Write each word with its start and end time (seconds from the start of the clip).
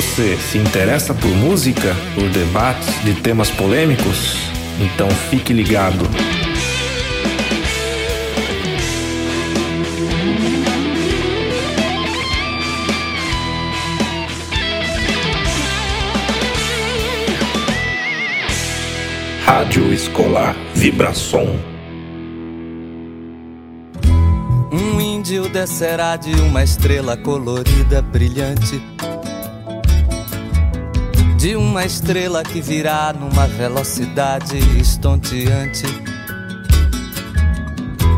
Você 0.00 0.34
se 0.38 0.56
interessa 0.56 1.12
por 1.12 1.28
música, 1.28 1.94
por 2.14 2.26
debates 2.30 2.88
de 3.04 3.12
temas 3.20 3.50
polêmicos? 3.50 4.34
Então 4.80 5.10
fique 5.10 5.52
ligado. 5.52 6.06
Rádio 19.44 19.92
Escolar 19.92 20.56
Vibração. 20.74 21.46
Um 24.72 24.98
índio 24.98 25.46
descerá 25.50 26.16
de 26.16 26.32
uma 26.40 26.64
estrela 26.64 27.18
colorida, 27.18 28.00
brilhante. 28.00 28.80
De 31.40 31.56
uma 31.56 31.86
estrela 31.86 32.42
que 32.42 32.60
virá 32.60 33.14
numa 33.14 33.46
velocidade 33.46 34.58
estonteante. 34.78 35.86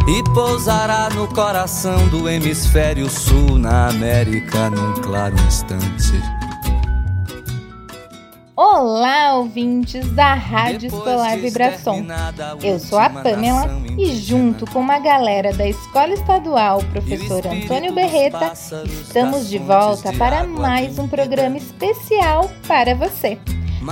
E 0.08 0.24
pousará 0.34 1.08
no 1.10 1.28
coração 1.28 2.08
do 2.08 2.28
hemisfério 2.28 3.08
sul, 3.08 3.60
na 3.60 3.90
América, 3.90 4.68
num 4.68 4.94
claro 4.94 5.36
instante. 5.46 6.41
Olá, 8.64 9.34
ouvintes 9.34 10.08
da 10.12 10.34
Rádio 10.34 10.86
Escolar 10.86 11.36
Vibração. 11.36 12.06
Eu 12.62 12.78
sou 12.78 12.96
a 12.96 13.10
Pamela 13.10 13.68
e, 13.98 14.14
junto 14.14 14.70
com 14.70 14.78
uma 14.78 15.00
galera 15.00 15.52
da 15.52 15.66
Escola 15.66 16.12
Estadual 16.12 16.78
Professor 16.92 17.44
Antônio 17.44 17.92
Berreta, 17.92 18.52
estamos 18.52 19.48
de 19.48 19.58
volta 19.58 20.12
para 20.12 20.44
mais 20.44 20.96
um 20.96 21.08
programa 21.08 21.56
especial 21.56 22.48
para 22.68 22.94
você. 22.94 23.36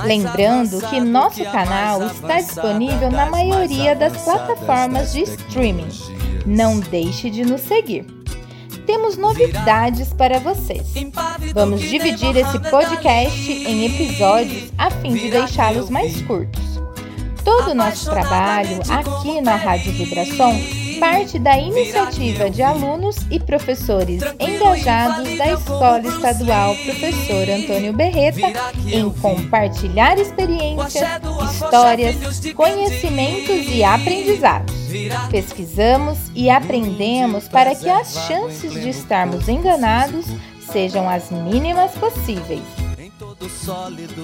Lembrando 0.04 0.80
que 0.88 1.00
nosso 1.00 1.42
canal 1.46 2.06
está 2.06 2.36
disponível 2.36 3.10
na 3.10 3.28
maioria 3.28 3.96
das 3.96 4.22
plataformas 4.22 5.12
de 5.12 5.22
streaming. 5.22 5.88
Não 6.46 6.78
deixe 6.78 7.28
de 7.28 7.44
nos 7.44 7.62
seguir 7.62 8.19
temos 8.86 9.16
novidades 9.16 10.12
para 10.12 10.38
vocês. 10.38 10.86
Vamos 11.54 11.80
dividir 11.80 12.36
esse 12.36 12.58
podcast 12.70 13.50
em 13.50 13.86
episódios 13.86 14.72
a 14.78 14.90
fim 14.90 15.14
de 15.14 15.30
deixá-los 15.30 15.90
mais 15.90 16.20
curtos. 16.22 16.80
Todo 17.44 17.70
o 17.70 17.74
nosso 17.74 18.10
trabalho 18.10 18.80
aqui 18.88 19.40
na 19.40 19.56
Rádio 19.56 19.92
Vibração 19.92 20.79
parte 21.00 21.38
da 21.38 21.56
iniciativa 21.58 22.50
de 22.50 22.62
alunos 22.62 23.16
e 23.30 23.40
professores 23.40 24.22
engajados 24.38 25.36
da 25.38 25.52
Escola 25.54 26.06
Estadual 26.06 26.76
Professor 26.76 27.48
Antônio 27.48 27.92
Berreta 27.94 28.46
em 28.86 29.10
compartilhar 29.10 30.18
experiências, 30.18 31.08
histórias, 31.50 32.16
conhecimentos 32.54 33.66
e 33.74 33.82
aprendizados. 33.82 34.74
Pesquisamos 35.30 36.18
e 36.34 36.50
aprendemos 36.50 37.48
para 37.48 37.74
que 37.74 37.88
as 37.88 38.12
chances 38.26 38.72
de 38.72 38.90
estarmos 38.90 39.48
enganados 39.48 40.26
sejam 40.70 41.08
as 41.08 41.30
mínimas 41.30 41.92
possíveis. 41.92 42.62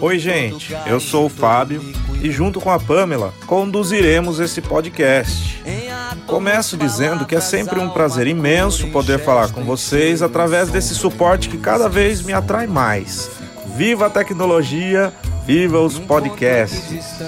Oi, 0.01 0.19
gente, 0.19 0.75
eu 0.87 1.01
sou 1.01 1.27
o 1.27 1.29
Fábio 1.29 1.83
e, 2.23 2.31
junto 2.31 2.61
com 2.61 2.71
a 2.71 2.79
Pamela, 2.79 3.33
conduziremos 3.47 4.41
esse 4.41 4.61
podcast. 4.61 5.63
Começo 6.27 6.77
dizendo 6.77 7.25
que 7.25 7.37
é 7.37 7.41
sempre 7.41 7.79
um 7.79 7.89
prazer 7.89 8.27
imenso 8.27 8.89
poder 8.89 9.19
falar 9.19 9.51
com 9.53 9.63
vocês 9.65 10.23
através 10.23 10.69
desse 10.69 10.95
suporte 10.95 11.49
que 11.49 11.57
cada 11.57 11.89
vez 11.89 12.21
me 12.21 12.33
atrai 12.33 12.67
mais. 12.67 13.31
Viva 13.77 14.07
a 14.07 14.11
tecnologia! 14.11 15.13
Viva 15.47 15.81
os 15.81 15.97
podcasts! 15.97 17.23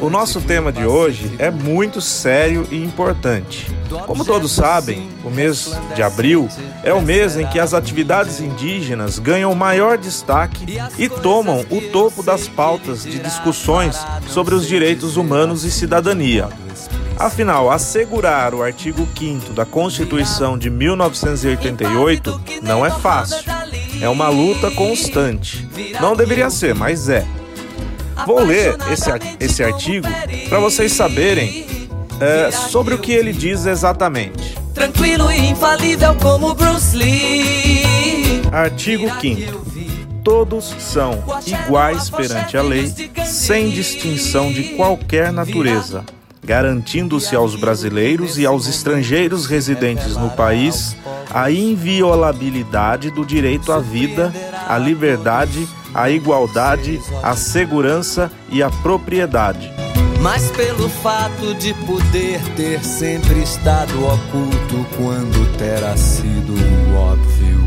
O 0.00 0.08
nosso 0.08 0.40
tema 0.40 0.70
de 0.70 0.86
hoje 0.86 1.34
é 1.40 1.50
muito 1.50 2.00
sério 2.00 2.68
e 2.70 2.80
importante. 2.80 3.66
Como 4.06 4.24
todos 4.24 4.52
sabem, 4.52 5.08
o 5.24 5.30
mês 5.30 5.76
de 5.96 6.04
abril 6.04 6.48
é 6.84 6.92
o 6.92 7.02
mês 7.02 7.36
em 7.36 7.44
que 7.48 7.58
as 7.58 7.74
atividades 7.74 8.38
indígenas 8.38 9.18
ganham 9.18 9.52
maior 9.56 9.98
destaque 9.98 10.78
e 10.96 11.08
tomam 11.08 11.66
o 11.68 11.80
topo 11.90 12.22
das 12.22 12.46
pautas 12.46 13.02
de 13.02 13.18
discussões 13.18 13.98
sobre 14.28 14.54
os 14.54 14.64
direitos 14.64 15.16
humanos 15.16 15.64
e 15.64 15.70
cidadania. 15.72 16.48
Afinal, 17.18 17.70
assegurar 17.70 18.54
o 18.54 18.62
artigo 18.62 19.08
5 19.18 19.52
da 19.52 19.64
Constituição 19.64 20.58
de 20.58 20.68
1988 20.68 22.40
não 22.62 22.84
é 22.84 22.90
fácil. 22.90 23.38
É 24.00 24.08
uma 24.08 24.28
luta 24.28 24.70
constante. 24.70 25.66
Não 26.00 26.14
deveria 26.14 26.50
ser, 26.50 26.74
mas 26.74 27.08
é. 27.08 27.26
Vou 28.26 28.40
ler 28.40 28.76
esse, 28.90 29.10
esse 29.40 29.64
artigo 29.64 30.06
para 30.48 30.58
vocês 30.58 30.92
saberem 30.92 31.66
é, 32.20 32.50
sobre 32.50 32.94
o 32.94 32.98
que 32.98 33.12
ele 33.12 33.32
diz 33.32 33.66
exatamente. 33.66 34.56
Tranquilo 34.74 35.30
e 35.30 35.50
infalível 35.50 36.14
como 36.16 36.54
Bruce 36.54 36.96
Lee. 36.96 38.42
Artigo 38.52 39.10
5 39.20 39.66
Todos 40.26 40.74
são 40.80 41.22
iguais 41.46 42.10
perante 42.10 42.56
a 42.56 42.62
lei, 42.62 42.92
sem 43.24 43.70
distinção 43.70 44.52
de 44.52 44.74
qualquer 44.74 45.32
natureza, 45.32 46.04
garantindo-se 46.44 47.34
aos 47.34 47.56
brasileiros 47.56 48.38
e 48.38 48.46
aos 48.46 48.66
estrangeiros 48.66 49.46
residentes 49.46 50.16
no 50.16 50.30
país 50.30 50.96
a 51.30 51.50
inviolabilidade 51.50 53.10
do 53.10 53.24
direito 53.24 53.72
à 53.72 53.78
vida, 53.78 54.32
à 54.68 54.78
liberdade, 54.78 55.68
à 55.94 56.10
igualdade, 56.10 57.00
à 57.22 57.34
segurança 57.34 58.30
e 58.50 58.62
à 58.62 58.70
propriedade. 58.70 59.70
Mas 60.20 60.50
pelo 60.52 60.88
fato 60.88 61.54
de 61.54 61.74
poder 61.84 62.40
ter 62.56 62.82
sempre 62.82 63.42
estado 63.42 64.04
oculto 64.04 64.86
quando 64.96 65.56
terá 65.58 65.96
sido 65.96 66.54
óbvio. 66.96 67.60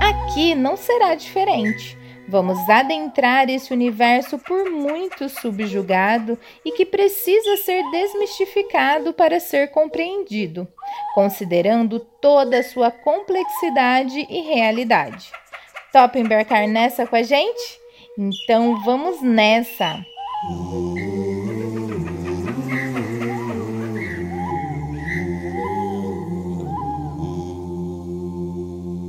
Aqui 0.00 0.54
não 0.54 0.76
será 0.76 1.14
diferente. 1.14 1.98
Vamos 2.28 2.58
adentrar 2.68 3.48
esse 3.48 3.72
universo 3.72 4.38
por 4.38 4.70
muito 4.70 5.30
subjugado 5.30 6.38
e 6.62 6.72
que 6.72 6.84
precisa 6.84 7.56
ser 7.56 7.82
desmistificado 7.90 9.14
para 9.14 9.40
ser 9.40 9.68
compreendido, 9.68 10.68
considerando 11.14 11.98
toda 11.98 12.58
a 12.58 12.62
sua 12.62 12.90
complexidade 12.90 14.26
e 14.28 14.42
realidade. 14.42 15.32
Top 15.90 16.18
embarcar 16.18 16.68
nessa 16.68 17.06
com 17.06 17.16
a 17.16 17.22
gente? 17.22 17.80
Então 18.18 18.78
vamos 18.84 19.22
nessa! 19.22 20.04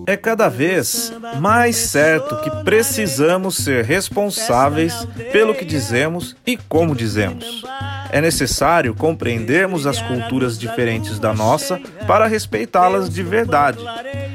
É 0.10 0.18
cada 0.18 0.50
vez 0.50 1.14
mais 1.40 1.76
certo 1.76 2.42
que 2.42 2.50
precisamos 2.64 3.58
ser 3.58 3.86
responsáveis 3.86 5.08
pelo 5.32 5.54
que 5.54 5.64
dizemos 5.64 6.36
e 6.48 6.58
como 6.58 6.96
dizemos. 6.96 7.64
É 8.12 8.20
necessário 8.20 8.96
compreendermos 8.96 9.86
as 9.86 10.02
culturas 10.02 10.58
diferentes 10.58 11.20
da 11.20 11.32
nossa 11.32 11.80
para 12.08 12.26
respeitá-las 12.26 13.08
de 13.08 13.22
verdade. 13.22 13.78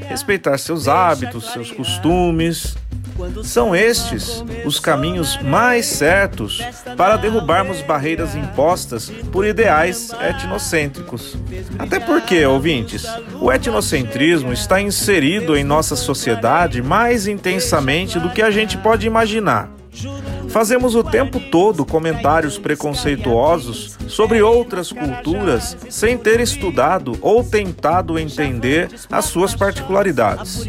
Respeitar 0.09 0.57
seus 0.59 0.87
hábitos, 0.87 1.53
seus 1.53 1.73
costumes, 1.73 2.77
são 3.42 3.75
estes 3.75 4.44
os 4.64 4.80
caminhos 4.80 5.38
mais 5.42 5.86
certos 5.86 6.60
para 6.97 7.16
derrubarmos 7.16 7.80
barreiras 7.82 8.34
impostas 8.34 9.10
por 9.32 9.47
ideais 9.47 10.10
etnocêntricos. 10.20 11.36
Até 11.78 12.00
porque, 12.00 12.44
ouvintes, 12.44 13.04
o 13.41 13.52
etnocentrismo 13.52 14.52
está 14.52 14.80
inserido 14.80 15.56
em 15.56 15.64
nossa 15.64 15.96
sociedade 15.96 16.82
mais 16.82 17.26
intensamente 17.26 18.19
do 18.19 18.31
que 18.31 18.43
a 18.43 18.50
gente 18.50 18.76
pode 18.78 19.06
imaginar. 19.06 19.70
Fazemos 20.49 20.94
o 20.94 21.02
tempo 21.02 21.40
todo 21.40 21.84
comentários 21.84 22.58
preconceituosos 22.58 23.96
sobre 24.06 24.40
outras 24.40 24.93
culturas 24.93 25.76
sem 25.90 26.17
ter 26.17 26.38
estudado 26.38 27.19
ou 27.20 27.43
tentado 27.43 28.19
entender 28.19 28.88
as 29.10 29.25
suas 29.25 29.55
particularidades. 29.55 30.64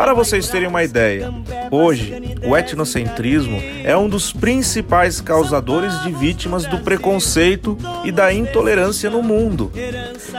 Para 0.00 0.14
vocês 0.14 0.48
terem 0.48 0.66
uma 0.66 0.82
ideia, 0.82 1.30
hoje 1.70 2.34
o 2.42 2.56
etnocentrismo 2.56 3.60
é 3.84 3.94
um 3.94 4.08
dos 4.08 4.32
principais 4.32 5.20
causadores 5.20 5.92
de 6.02 6.10
vítimas 6.10 6.64
do 6.64 6.78
preconceito 6.78 7.76
e 8.02 8.10
da 8.10 8.32
intolerância 8.32 9.10
no 9.10 9.22
mundo. 9.22 9.70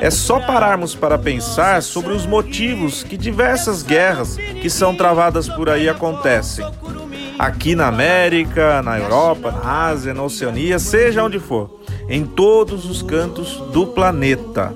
É 0.02 0.10
só 0.10 0.40
pararmos 0.40 0.96
para 0.96 1.16
pensar 1.16 1.84
sobre 1.84 2.12
os 2.12 2.25
motivos 2.25 3.04
que 3.04 3.16
diversas 3.16 3.84
guerras 3.84 4.36
que 4.36 4.68
são 4.68 4.96
travadas 4.96 5.48
por 5.48 5.69
aí 5.69 5.88
acontecem. 5.88 6.66
Aqui 7.38 7.75
na 7.75 7.86
América, 7.86 8.81
na 8.81 8.98
Europa, 8.98 9.52
na 9.52 9.90
Ásia, 9.90 10.12
na 10.12 10.24
Oceania, 10.24 10.80
seja 10.80 11.24
onde 11.24 11.38
for, 11.38 11.81
em 12.10 12.25
todos 12.25 12.90
os 12.90 13.04
cantos 13.04 13.58
do 13.72 13.86
planeta. 13.86 14.74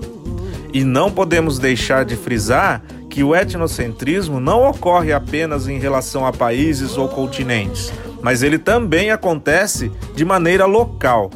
E 0.72 0.84
não 0.84 1.10
podemos 1.10 1.58
deixar 1.58 2.06
de 2.06 2.16
frisar 2.16 2.84
que 3.16 3.24
o 3.24 3.34
etnocentrismo 3.34 4.42
não 4.42 4.70
ocorre 4.70 5.14
apenas 5.14 5.70
em 5.70 5.80
relação 5.80 6.26
a 6.26 6.34
países 6.34 6.98
ou 6.98 7.08
continentes, 7.08 7.90
mas 8.22 8.44
ele 8.44 8.60
também 8.60 9.10
acontece 9.10 9.90
de 10.14 10.26
maneira 10.26 10.66
local. 10.66 11.32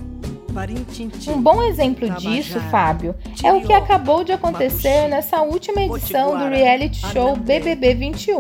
Um 1.30 1.42
bom 1.42 1.64
exemplo 1.64 2.10
disso, 2.16 2.60
Fábio, 2.70 3.16
é 3.42 3.54
o 3.54 3.62
que 3.62 3.72
acabou 3.72 4.26
de 4.26 4.34
acontecer 4.34 5.08
nessa 5.08 5.42
última 5.42 5.82
edição 5.82 6.38
do 6.38 6.50
reality 6.50 7.00
show 7.14 7.38
BBB 7.38 7.94
21. 7.94 8.40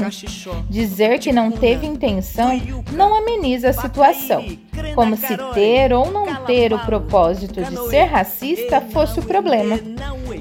Dizer 0.69 1.18
que 1.19 1.31
não 1.31 1.50
teve 1.50 1.88
intenção 1.88 2.59
não 2.92 3.15
ameniza 3.15 3.69
a 3.69 3.74
situação, 3.74 4.45
como 4.95 5.15
se 5.15 5.38
ter 5.53 5.94
ou 5.94 6.12
não 6.12 6.44
ter 6.44 6.74
o 6.74 6.80
propósito 6.80 7.63
de 7.63 7.89
ser 7.89 8.03
racista 8.03 8.81
fosse 8.81 9.21
o 9.21 9.24
problema. 9.24 9.80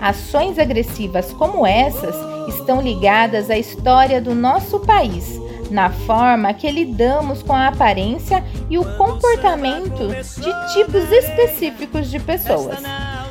Ações 0.00 0.58
agressivas 0.58 1.32
como 1.32 1.64
essas 1.64 2.37
estão 2.48 2.80
ligadas 2.80 3.50
à 3.50 3.56
história 3.56 4.20
do 4.20 4.34
nosso 4.34 4.80
país 4.80 5.38
na 5.70 5.90
forma 5.90 6.52
que 6.54 6.70
lidamos 6.70 7.42
com 7.42 7.52
a 7.52 7.68
aparência 7.68 8.42
e 8.70 8.78
o 8.78 8.96
comportamento 8.96 10.08
de 10.08 10.72
tipos 10.72 11.10
específicos 11.12 12.10
de 12.10 12.18
pessoas. 12.18 12.78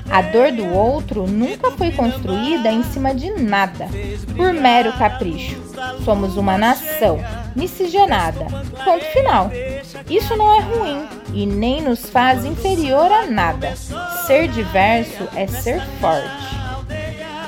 A 0.10 0.22
dor 0.22 0.52
do 0.52 0.66
outro 0.74 1.28
nunca 1.28 1.72
foi 1.72 1.92
construída 1.92 2.72
em 2.72 2.84
cima 2.84 3.14
de 3.14 3.30
nada, 3.32 3.88
por 4.36 4.54
mero 4.54 4.94
capricho. 4.94 5.62
Somos 6.06 6.38
uma 6.38 6.58
nação 6.58 7.20
miscigenada. 7.56 8.46
Ponto 8.86 9.06
final. 9.06 9.52
Isso 10.10 10.36
não 10.38 10.54
é 10.54 10.60
ruim 10.62 11.08
e 11.34 11.46
nem 11.46 11.82
nos 11.82 12.10
faz 12.10 12.46
inferior 12.46 13.12
a 13.12 13.26
nada. 13.26 13.76
Ser 14.26 14.48
diverso 14.48 15.28
é 15.36 15.46
ser 15.46 15.82
forte. 16.00 16.57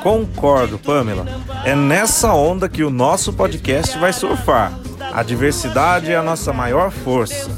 Concordo, 0.01 0.79
Pamela. 0.79 1.25
É 1.65 1.75
nessa 1.75 2.33
onda 2.33 2.69
que 2.69 2.83
o 2.83 2.89
nosso 2.89 3.33
podcast 3.33 3.97
vai 3.97 4.13
surfar. 4.13 4.73
A 5.13 5.23
diversidade 5.23 6.11
é 6.11 6.15
a 6.15 6.23
nossa 6.23 6.53
maior 6.53 6.91
força. 6.91 7.49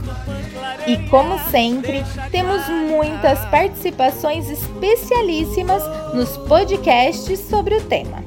E 0.87 0.97
como 1.09 1.37
sempre, 1.51 2.03
temos 2.31 2.67
muitas 2.67 3.39
participações 3.45 4.49
especialíssimas 4.49 5.83
nos 6.13 6.35
podcasts 6.37 7.39
sobre 7.39 7.75
o 7.75 7.81
tema. 7.81 8.23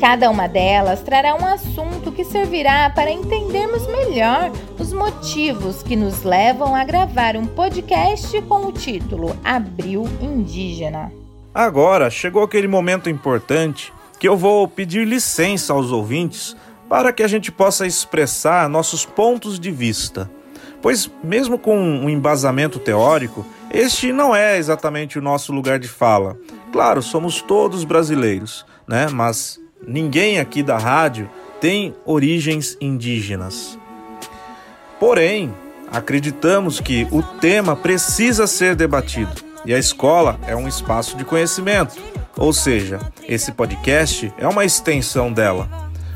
Cada 0.00 0.30
uma 0.30 0.48
delas 0.48 1.02
trará 1.02 1.34
um 1.34 1.44
assunto 1.44 2.12
que 2.12 2.24
servirá 2.24 2.88
para 2.90 3.10
entendermos 3.10 3.86
melhor 3.86 4.50
os 4.78 4.92
motivos 4.92 5.82
que 5.82 5.96
nos 5.96 6.22
levam 6.22 6.74
a 6.74 6.84
gravar 6.84 7.36
um 7.36 7.46
podcast 7.46 8.40
com 8.42 8.66
o 8.66 8.72
título 8.72 9.36
Abril 9.44 10.04
Indígena. 10.20 11.17
Agora 11.58 12.08
chegou 12.08 12.44
aquele 12.44 12.68
momento 12.68 13.10
importante 13.10 13.92
que 14.20 14.28
eu 14.28 14.36
vou 14.36 14.68
pedir 14.68 15.04
licença 15.04 15.72
aos 15.72 15.90
ouvintes 15.90 16.56
para 16.88 17.12
que 17.12 17.20
a 17.20 17.26
gente 17.26 17.50
possa 17.50 17.84
expressar 17.84 18.68
nossos 18.68 19.04
pontos 19.04 19.58
de 19.58 19.72
vista. 19.72 20.30
Pois, 20.80 21.10
mesmo 21.20 21.58
com 21.58 21.76
um 21.76 22.08
embasamento 22.08 22.78
teórico, 22.78 23.44
este 23.72 24.12
não 24.12 24.36
é 24.36 24.56
exatamente 24.56 25.18
o 25.18 25.20
nosso 25.20 25.52
lugar 25.52 25.80
de 25.80 25.88
fala. 25.88 26.38
Claro, 26.70 27.02
somos 27.02 27.42
todos 27.42 27.82
brasileiros, 27.82 28.64
né? 28.86 29.08
Mas 29.08 29.60
ninguém 29.84 30.38
aqui 30.38 30.62
da 30.62 30.78
rádio 30.78 31.28
tem 31.60 31.92
origens 32.06 32.78
indígenas. 32.80 33.76
Porém, 35.00 35.52
acreditamos 35.90 36.78
que 36.78 37.08
o 37.10 37.20
tema 37.20 37.74
precisa 37.74 38.46
ser 38.46 38.76
debatido 38.76 39.47
e 39.68 39.74
a 39.74 39.78
escola 39.78 40.40
é 40.46 40.56
um 40.56 40.66
espaço 40.66 41.14
de 41.14 41.26
conhecimento, 41.26 41.94
ou 42.38 42.54
seja, 42.54 42.98
esse 43.28 43.52
podcast 43.52 44.32
é 44.38 44.48
uma 44.48 44.64
extensão 44.64 45.30
dela. 45.30 45.68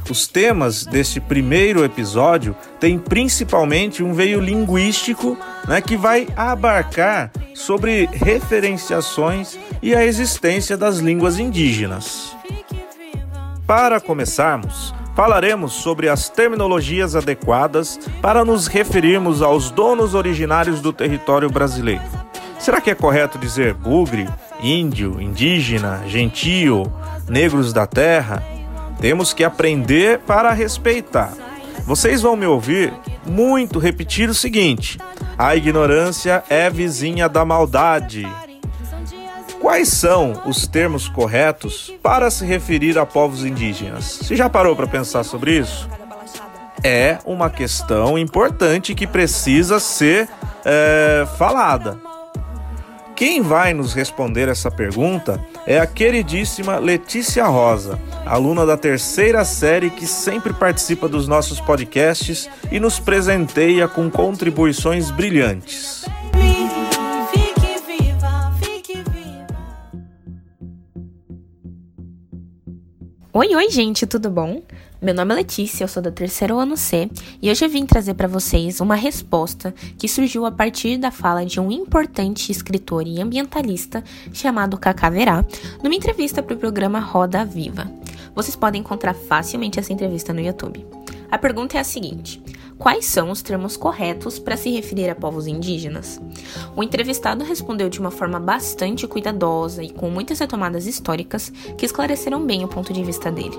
Os 0.08 0.26
temas 0.26 0.87
deste 0.87 1.20
primeiro 1.20 1.84
episódio 1.84 2.56
têm 2.81 2.99
principalmente 2.99 4.02
um 4.02 4.14
veio 4.14 4.40
linguístico 4.40 5.37
né, 5.69 5.82
que 5.82 5.99
vai 5.99 6.26
abarcar 6.34 7.31
sobre 7.54 8.08
referenciações 8.10 9.58
e 9.82 9.94
a 9.94 10.02
existência 10.02 10.75
das 10.75 10.96
línguas 10.96 11.38
indígenas. 11.38 12.34
Para 13.66 14.00
começarmos, 14.00 14.94
falaremos 15.14 15.75
sobre 15.75 16.08
as 16.08 16.31
terminologias 16.31 17.14
adequadas 17.14 18.00
para 18.22 18.46
nos 18.46 18.66
referirmos 18.66 19.43
aos 19.43 19.70
donos 19.70 20.14
originários 20.14 20.81
do 20.81 20.90
território 20.90 21.50
brasileiro. 21.50 22.22
Será 22.62 22.81
que 22.81 22.93
é 22.93 22.94
correto 22.94 23.38
dizer 23.38 23.75
bugre, 23.75 24.29
índio, 24.61 25.20
indígena, 25.20 26.00
gentio, 26.06 26.85
negros 27.29 27.73
da 27.73 27.88
terra? 27.88 28.41
Temos 29.00 29.32
que 29.32 29.43
aprender 29.43 30.20
para 30.20 30.53
respeitar. 30.53 31.32
Vocês 31.85 32.23
vão 32.23 32.37
me 32.37 32.47
ouvir 32.47 32.94
muito 33.26 33.81
repetir 33.81 34.31
o 34.31 34.35
seguinte: 34.35 34.97
a 35.37 35.56
ignorância 35.56 36.44
é 36.49 36.70
vizinha 36.70 37.29
da 37.29 37.44
maldade. 37.44 38.29
Quais 39.61 39.88
são 39.88 40.41
os 40.47 40.64
termos 40.64 41.09
corretos 41.09 41.93
para 42.00 42.31
se 42.31 42.47
referir 42.47 42.97
a 42.97 43.05
povos 43.05 43.44
indígenas? 43.44 44.20
Você 44.23 44.37
já 44.37 44.49
parou 44.49 44.76
para 44.76 44.87
pensar 44.87 45.25
sobre 45.25 45.59
isso? 45.59 45.88
É 46.85 47.19
uma 47.25 47.50
questão 47.50 48.17
importante 48.17 48.94
que 48.94 49.05
precisa 49.05 49.81
ser 49.81 50.29
é, 50.64 51.26
falada. 51.37 52.12
Quem 53.14 53.43
vai 53.43 53.73
nos 53.73 53.93
responder 53.93 54.49
essa 54.49 54.70
pergunta 54.70 55.44
é 55.67 55.79
a 55.79 55.87
queridíssima 55.87 56.79
Letícia 56.79 57.44
Rosa, 57.47 57.99
aluna 58.26 58.67
da 58.67 58.76
terceira 58.76 59.44
série 59.44 59.91
que 59.91 60.06
sempre 60.06 60.53
participa 60.53 61.09
dos 61.09 61.29
nossos 61.29 61.61
podcasts 61.61 62.49
e 62.70 62.81
nos 62.81 62.99
presenteia 62.99 63.87
com 63.87 64.11
contribuições 64.11 65.11
brilhantes. 65.11 66.05
Oi, 73.35 73.55
oi, 73.55 73.70
gente, 73.70 74.06
tudo 74.06 74.29
bom? 74.29 74.62
Meu 75.02 75.12
nome 75.12 75.32
é 75.32 75.38
Letícia, 75.38 75.82
eu 75.82 75.88
sou 75.88 76.00
do 76.00 76.12
terceiro 76.12 76.56
ano 76.60 76.76
C 76.76 77.10
e 77.43 77.50
hoje 77.50 77.64
eu 77.64 77.69
vim 77.69 77.84
trazer 77.84 78.14
para 78.14 78.28
vocês 78.28 78.78
uma 78.78 78.94
resposta 78.94 79.75
que 79.99 80.06
surgiu 80.06 80.46
a 80.46 80.52
partir 80.52 80.96
da 80.96 81.10
fala 81.10 81.44
de 81.44 81.58
um 81.58 81.72
importante 81.72 82.52
escritor 82.52 83.04
e 83.04 83.20
ambientalista 83.20 84.04
chamado 84.32 84.78
Cacá 84.78 85.10
Verá, 85.10 85.44
numa 85.82 85.96
entrevista 85.96 86.40
para 86.40 86.54
o 86.54 86.56
programa 86.56 87.00
Roda 87.00 87.44
Viva. 87.44 87.90
Vocês 88.32 88.54
podem 88.54 88.81
encontrar 88.81 89.12
facilmente 89.12 89.81
essa 89.81 89.93
entrevista 89.93 90.32
no 90.32 90.40
YouTube. 90.40 90.87
A 91.28 91.37
pergunta 91.37 91.76
é 91.76 91.80
a 91.80 91.85
seguinte: 91.85 92.40
quais 92.78 93.04
são 93.04 93.32
os 93.32 93.42
termos 93.42 93.76
corretos 93.76 94.38
para 94.38 94.56
se 94.56 94.71
referir 94.71 95.11
a 95.11 95.16
povos 95.16 95.49
indígenas? 95.49 96.21
O 96.76 96.82
entrevistado 96.82 97.42
respondeu 97.42 97.88
de 97.88 97.99
uma 97.99 98.12
forma 98.12 98.38
bastante 98.38 99.09
cuidadosa 99.09 99.82
e 99.82 99.90
com 99.90 100.09
muitas 100.09 100.38
retomadas 100.38 100.87
históricas 100.87 101.52
que 101.76 101.85
esclareceram 101.85 102.47
bem 102.47 102.64
o 102.64 102.68
ponto 102.68 102.92
de 102.92 103.02
vista 103.02 103.32
dele. 103.32 103.59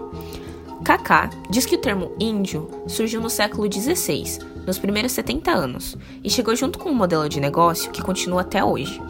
Kaká 0.84 1.30
diz 1.50 1.66
que 1.66 1.76
o 1.76 1.80
termo 1.80 2.12
índio 2.20 2.70
surgiu 2.88 3.22
no 3.22 3.30
século 3.30 3.72
XVI, 3.72 4.40
nos 4.68 4.78
primeiros 4.78 5.14
70 5.14 5.50
anos, 5.50 5.98
e 6.22 6.30
chegou 6.30 6.56
junto 6.56 6.78
com 6.78 6.90
um 6.90 6.94
modelo 6.94 7.30
de 7.30 7.40
negócio 7.40 7.92
que 7.92 8.02
continua 8.02 8.42
até 8.42 8.64
hoje. 8.64 9.02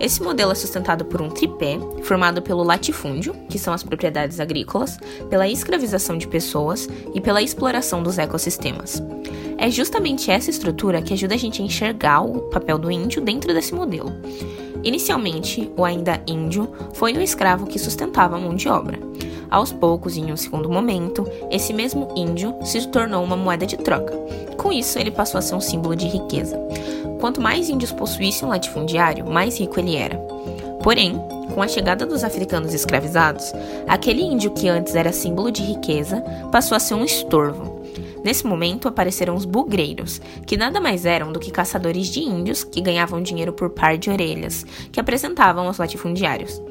Esse 0.00 0.20
modelo 0.20 0.50
é 0.50 0.54
sustentado 0.54 1.04
por 1.04 1.22
um 1.22 1.28
tripé, 1.28 1.78
formado 2.02 2.42
pelo 2.42 2.64
latifúndio, 2.64 3.34
que 3.48 3.58
são 3.58 3.72
as 3.72 3.84
propriedades 3.84 4.40
agrícolas, 4.40 4.98
pela 5.30 5.48
escravização 5.48 6.18
de 6.18 6.26
pessoas 6.26 6.88
e 7.14 7.20
pela 7.20 7.40
exploração 7.40 8.02
dos 8.02 8.18
ecossistemas. 8.18 9.00
É 9.56 9.70
justamente 9.70 10.28
essa 10.28 10.50
estrutura 10.50 11.00
que 11.00 11.14
ajuda 11.14 11.36
a 11.36 11.38
gente 11.38 11.62
a 11.62 11.64
enxergar 11.64 12.20
o 12.22 12.40
papel 12.50 12.78
do 12.78 12.90
índio 12.90 13.22
dentro 13.22 13.54
desse 13.54 13.72
modelo. 13.72 14.12
Inicialmente, 14.82 15.70
o 15.76 15.84
ainda 15.84 16.20
índio 16.26 16.68
foi 16.94 17.12
o 17.12 17.20
escravo 17.20 17.66
que 17.66 17.78
sustentava 17.78 18.36
a 18.36 18.40
mão 18.40 18.56
de 18.56 18.68
obra. 18.68 18.98
Aos 19.52 19.70
poucos, 19.70 20.16
em 20.16 20.32
um 20.32 20.36
segundo 20.36 20.70
momento, 20.70 21.28
esse 21.50 21.74
mesmo 21.74 22.08
índio 22.16 22.56
se 22.64 22.88
tornou 22.88 23.22
uma 23.22 23.36
moeda 23.36 23.66
de 23.66 23.76
troca. 23.76 24.16
Com 24.56 24.72
isso, 24.72 24.98
ele 24.98 25.10
passou 25.10 25.38
a 25.38 25.42
ser 25.42 25.54
um 25.54 25.60
símbolo 25.60 25.94
de 25.94 26.06
riqueza. 26.08 26.58
Quanto 27.20 27.38
mais 27.38 27.68
índios 27.68 27.92
possuíssem 27.92 28.48
um 28.48 28.50
latifundiário, 28.50 29.26
mais 29.26 29.60
rico 29.60 29.78
ele 29.78 29.94
era. 29.94 30.16
Porém, 30.82 31.20
com 31.54 31.60
a 31.60 31.68
chegada 31.68 32.06
dos 32.06 32.24
africanos 32.24 32.72
escravizados, 32.72 33.52
aquele 33.86 34.22
índio 34.22 34.52
que 34.52 34.70
antes 34.70 34.94
era 34.94 35.12
símbolo 35.12 35.50
de 35.50 35.62
riqueza 35.62 36.22
passou 36.50 36.74
a 36.74 36.80
ser 36.80 36.94
um 36.94 37.04
estorvo. 37.04 37.82
Nesse 38.24 38.46
momento 38.46 38.88
apareceram 38.88 39.34
os 39.34 39.44
bugreiros, 39.44 40.18
que 40.46 40.56
nada 40.56 40.80
mais 40.80 41.04
eram 41.04 41.30
do 41.30 41.38
que 41.38 41.50
caçadores 41.50 42.06
de 42.06 42.20
índios 42.20 42.64
que 42.64 42.80
ganhavam 42.80 43.20
dinheiro 43.20 43.52
por 43.52 43.68
par 43.68 43.98
de 43.98 44.08
orelhas, 44.08 44.64
que 44.90 44.98
apresentavam 44.98 45.66
aos 45.66 45.76
latifundiários. 45.76 46.62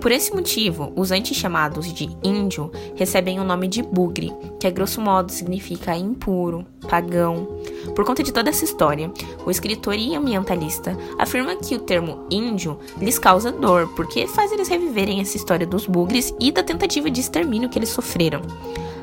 Por 0.00 0.12
esse 0.12 0.34
motivo, 0.34 0.92
os 0.94 1.10
antes 1.10 1.36
chamados 1.36 1.92
de 1.92 2.10
índio 2.22 2.70
recebem 2.94 3.40
o 3.40 3.44
nome 3.44 3.68
de 3.68 3.82
bugre, 3.82 4.32
que 4.60 4.66
a 4.66 4.70
grosso 4.70 5.00
modo 5.00 5.32
significa 5.32 5.96
impuro, 5.96 6.66
pagão. 6.88 7.48
Por 7.94 8.04
conta 8.04 8.22
de 8.22 8.32
toda 8.32 8.50
essa 8.50 8.64
história, 8.64 9.10
o 9.46 9.50
escritor 9.50 9.94
e 9.94 10.14
ambientalista 10.14 10.96
afirma 11.18 11.56
que 11.56 11.74
o 11.74 11.80
termo 11.80 12.26
índio 12.30 12.78
lhes 12.98 13.18
causa 13.18 13.50
dor, 13.50 13.88
porque 13.96 14.26
faz 14.26 14.52
eles 14.52 14.68
reviverem 14.68 15.20
essa 15.20 15.36
história 15.36 15.66
dos 15.66 15.86
bugres 15.86 16.34
e 16.38 16.52
da 16.52 16.62
tentativa 16.62 17.10
de 17.10 17.20
extermínio 17.20 17.70
que 17.70 17.78
eles 17.78 17.88
sofreram. 17.88 18.42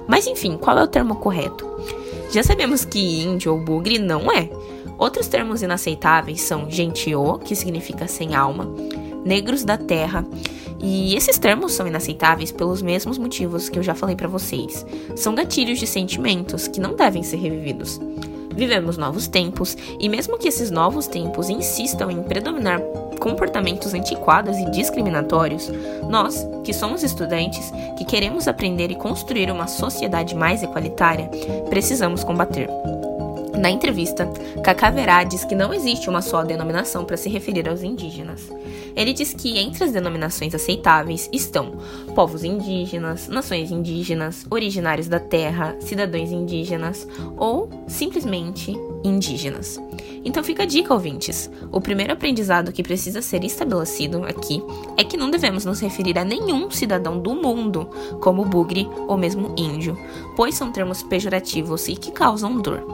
Mas 0.08 0.28
enfim, 0.28 0.58
qual 0.58 0.78
é 0.78 0.84
o 0.84 0.88
termo 0.88 1.16
correto? 1.16 1.68
Já 2.32 2.44
sabemos 2.44 2.86
que 2.86 3.24
índio 3.24 3.54
ou 3.54 3.60
bugre 3.60 3.98
não 3.98 4.32
é. 4.32 4.50
Outros 4.98 5.28
termos 5.28 5.64
inaceitáveis 5.64 6.42
são 6.42 6.70
gentio, 6.70 7.40
que 7.40 7.56
significa 7.56 8.08
sem 8.08 8.36
alma, 8.36 8.68
negros 9.26 9.64
da 9.64 9.78
terra, 9.78 10.26
e 10.82 11.16
esses 11.16 11.38
termos 11.38 11.74
são 11.74 11.88
inaceitáveis 11.88 12.52
pelos 12.52 12.82
mesmos 12.82 13.18
motivos 13.18 13.70
que 13.70 13.78
eu 13.78 13.84
já 13.84 13.94
falei 13.94 14.16
para 14.16 14.28
vocês. 14.28 14.86
São 15.16 15.36
gatilhos 15.36 15.80
de 15.80 15.86
sentimentos 15.86 16.68
que 16.68 16.80
não 16.80 16.96
devem 16.96 17.24
ser 17.24 17.38
revividos. 17.38 18.00
Vivemos 18.54 18.98
novos 18.98 19.28
tempos, 19.28 19.78
e 20.00 20.10
mesmo 20.10 20.38
que 20.38 20.48
esses 20.48 20.72
novos 20.72 21.08
tempos 21.08 21.50
insistam 21.50 22.12
em 22.12 22.22
predominar 22.24 22.82
comportamentos 23.20 23.94
antiquados 23.94 24.58
e 24.58 24.70
discriminatórios, 24.72 25.72
nós, 26.10 26.46
que 26.64 26.74
somos 26.74 27.04
estudantes, 27.04 27.72
que 27.98 28.04
queremos 28.04 28.48
aprender 28.48 28.92
e 28.92 28.96
construir 28.96 29.52
uma 29.52 29.68
sociedade 29.68 30.36
mais 30.36 30.64
equalitária, 30.64 31.30
precisamos 31.70 32.24
combater. 32.24 32.68
Na 33.58 33.70
entrevista, 33.70 34.28
Cacaverá 34.64 35.24
diz 35.24 35.44
que 35.44 35.56
não 35.56 35.74
existe 35.74 36.10
uma 36.10 36.22
só 36.22 36.44
denominação 36.44 37.04
para 37.06 37.18
se 37.18 37.30
referir 37.30 37.68
aos 37.68 37.84
indígenas. 37.84 38.50
Ele 38.96 39.14
diz 39.14 39.34
que 39.34 39.58
entre 39.58 39.84
as 39.84 39.92
denominações 39.92 40.56
aceitáveis 40.56 41.30
estão 41.32 41.78
povos 42.16 42.44
indígenas, 42.44 43.28
nações 43.28 43.72
indígenas, 43.72 44.46
originários 44.50 45.08
da 45.08 45.20
terra, 45.20 45.76
cidadãos 45.80 46.32
indígenas 46.32 47.08
ou 47.38 47.70
simplesmente 47.88 48.76
indígenas. 49.04 49.80
Então 50.24 50.44
fica 50.44 50.64
a 50.64 50.66
dica, 50.66 50.94
ouvintes. 50.94 51.50
O 51.72 51.82
primeiro 51.82 52.14
aprendizado 52.14 52.72
que 52.72 52.84
precisa 52.84 53.22
ser 53.22 53.44
estabelecido 53.44 54.24
aqui 54.26 54.62
é 54.98 55.04
que 55.04 55.18
não 55.18 55.32
devemos 55.32 55.66
nos 55.66 55.80
referir 55.80 56.18
a 56.18 56.26
nenhum 56.26 56.70
cidadão 56.70 57.20
do 57.20 57.34
mundo 57.34 57.90
como 58.20 58.46
bugre 58.46 58.88
ou 59.08 59.18
mesmo 59.18 59.54
índio, 59.58 59.98
pois 60.36 60.56
são 60.56 60.72
termos 60.72 61.02
pejorativos 61.02 61.88
e 61.88 61.96
que 61.96 62.12
causam 62.12 62.58
dor. 62.58 62.86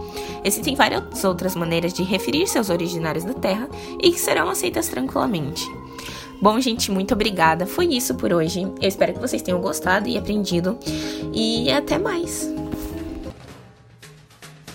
Existem 0.43 0.75
várias 0.75 1.23
outras 1.23 1.55
maneiras 1.55 1.93
de 1.93 2.03
referir-se 2.03 2.57
aos 2.57 2.69
originários 2.69 3.25
da 3.25 3.33
terra 3.33 3.69
e 4.01 4.11
que 4.11 4.19
serão 4.19 4.49
aceitas 4.49 4.87
tranquilamente. 4.87 5.69
Bom, 6.39 6.59
gente, 6.59 6.91
muito 6.91 7.13
obrigada. 7.13 7.65
Foi 7.65 7.85
isso 7.87 8.13
por 8.15 8.31
hoje. 8.31 8.61
Eu 8.61 8.87
espero 8.87 9.13
que 9.13 9.19
vocês 9.19 9.41
tenham 9.41 9.59
gostado 9.59 10.07
e 10.07 10.17
aprendido. 10.17 10.77
E 11.33 11.71
até 11.71 11.97
mais. 11.97 12.47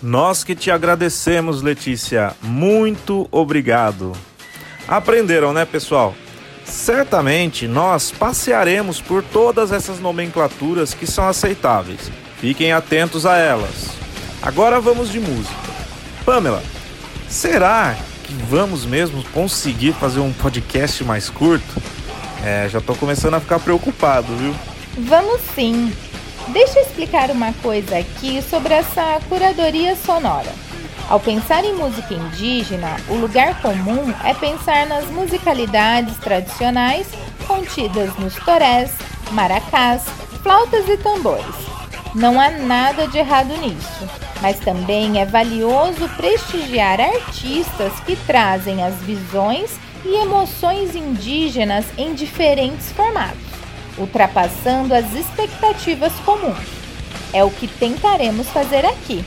Nós 0.02 0.42
que 0.42 0.56
te 0.56 0.68
agradecemos, 0.68 1.62
Letícia. 1.62 2.34
Muito 2.42 3.28
obrigado. 3.30 4.12
Aprenderam, 4.88 5.52
né, 5.52 5.64
pessoal? 5.64 6.12
Certamente 6.64 7.68
nós 7.68 8.10
passearemos 8.10 9.00
por 9.00 9.22
todas 9.22 9.70
essas 9.70 10.00
nomenclaturas 10.00 10.92
que 10.92 11.06
são 11.06 11.28
aceitáveis. 11.28 12.10
Fiquem 12.38 12.72
atentos 12.72 13.24
a 13.24 13.36
elas. 13.36 13.90
Agora 14.42 14.80
vamos 14.80 15.08
de 15.08 15.20
música. 15.20 15.54
Pamela, 16.24 16.62
será 17.28 17.96
que 18.24 18.34
vamos 18.48 18.84
mesmo 18.84 19.22
conseguir 19.32 19.92
fazer 19.92 20.18
um 20.18 20.32
podcast 20.32 21.04
mais 21.04 21.30
curto? 21.30 21.80
É, 22.44 22.68
já 22.68 22.80
tô 22.80 22.96
começando 22.96 23.34
a 23.34 23.40
ficar 23.40 23.60
preocupado, 23.60 24.34
viu? 24.34 24.52
Vamos 24.98 25.40
sim. 25.54 25.92
Deixa 26.48 26.80
eu 26.80 26.82
explicar 26.82 27.30
uma 27.30 27.52
coisa 27.54 27.98
aqui 27.98 28.42
sobre 28.42 28.74
essa 28.74 29.20
curadoria 29.28 29.94
sonora. 29.94 30.52
Ao 31.08 31.20
pensar 31.20 31.64
em 31.64 31.74
música 31.74 32.12
indígena, 32.12 32.96
o 33.08 33.14
lugar 33.14 33.60
comum 33.62 34.12
é 34.24 34.34
pensar 34.34 34.86
nas 34.86 35.06
musicalidades 35.06 36.16
tradicionais 36.18 37.06
contidas 37.46 38.16
nos 38.18 38.34
torés, 38.36 38.92
maracás, 39.30 40.04
flautas 40.42 40.88
e 40.88 40.96
tambores. 40.96 41.54
Não 42.14 42.40
há 42.40 42.50
nada 42.50 43.06
de 43.06 43.18
errado 43.18 43.56
nisso, 43.58 44.08
mas 44.40 44.58
também 44.58 45.20
é 45.20 45.24
valioso 45.24 46.08
prestigiar 46.16 47.00
artistas 47.00 47.92
que 48.00 48.16
trazem 48.16 48.82
as 48.82 48.96
visões 48.96 49.70
e 50.04 50.16
emoções 50.16 50.94
indígenas 50.94 51.86
em 51.96 52.14
diferentes 52.14 52.90
formatos 52.92 53.51
ultrapassando 53.96 54.94
as 54.94 55.12
expectativas 55.14 56.12
comuns. 56.24 56.58
É 57.32 57.42
o 57.42 57.50
que 57.50 57.66
tentaremos 57.66 58.48
fazer 58.48 58.84
aqui. 58.84 59.24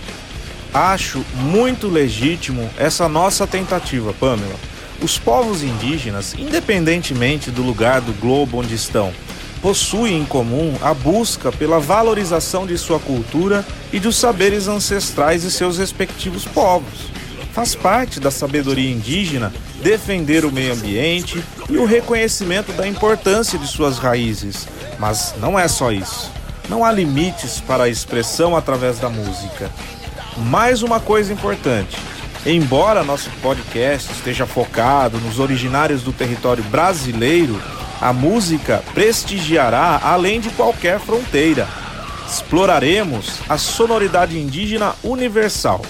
Acho 0.73 1.23
muito 1.35 1.87
legítimo 1.87 2.69
essa 2.77 3.07
nossa 3.07 3.47
tentativa, 3.47 4.13
Pamela. 4.13 4.55
Os 5.01 5.17
povos 5.17 5.63
indígenas, 5.63 6.33
independentemente 6.37 7.51
do 7.51 7.61
lugar 7.61 8.01
do 8.01 8.13
globo 8.13 8.59
onde 8.59 8.75
estão, 8.75 9.13
possuem 9.61 10.19
em 10.19 10.25
comum 10.25 10.75
a 10.81 10.93
busca 10.93 11.51
pela 11.51 11.79
valorização 11.79 12.67
de 12.67 12.77
sua 12.77 12.99
cultura 12.99 13.65
e 13.91 13.99
dos 13.99 14.15
saberes 14.15 14.67
ancestrais 14.67 15.41
de 15.41 15.51
seus 15.51 15.77
respectivos 15.77 16.45
povos. 16.45 17.09
Faz 17.55 17.73
parte 17.73 18.19
da 18.19 18.29
sabedoria 18.29 18.91
indígena 18.91 19.53
defender 19.81 20.43
o 20.43 20.51
meio 20.51 20.73
ambiente 20.73 21.41
e 21.69 21.77
o 21.77 21.85
reconhecimento 21.85 22.73
da 22.73 22.85
importância 22.85 23.57
de 23.57 23.65
suas 23.65 23.97
raízes. 23.97 24.67
Mas 24.99 25.33
não 25.39 25.57
é 25.57 25.65
só 25.69 25.89
isso. 25.89 26.29
Não 26.67 26.83
há 26.83 26.91
limites 26.91 27.61
para 27.61 27.85
a 27.85 27.89
expressão 27.89 28.57
através 28.57 28.99
da 28.99 29.07
música. 29.07 29.71
Mais 30.35 30.83
uma 30.83 30.99
coisa 30.99 31.31
importante: 31.31 31.95
embora 32.45 33.05
nosso 33.05 33.29
podcast 33.41 34.11
esteja 34.11 34.45
focado 34.45 35.17
nos 35.19 35.39
originários 35.39 36.03
do 36.03 36.11
território 36.11 36.63
brasileiro, 36.65 37.57
a 38.01 38.11
música 38.11 38.83
prestigiará 38.93 40.01
além 40.03 40.41
de 40.41 40.49
qualquer 40.49 40.99
fronteira. 40.99 41.69
Exploraremos 42.27 43.39
a 43.47 43.57
sonoridade 43.57 44.37
indígena 44.37 44.93
universal. 45.01 45.81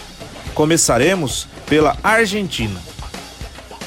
Começaremos 0.53 1.47
pela 1.65 1.97
Argentina. 2.03 2.79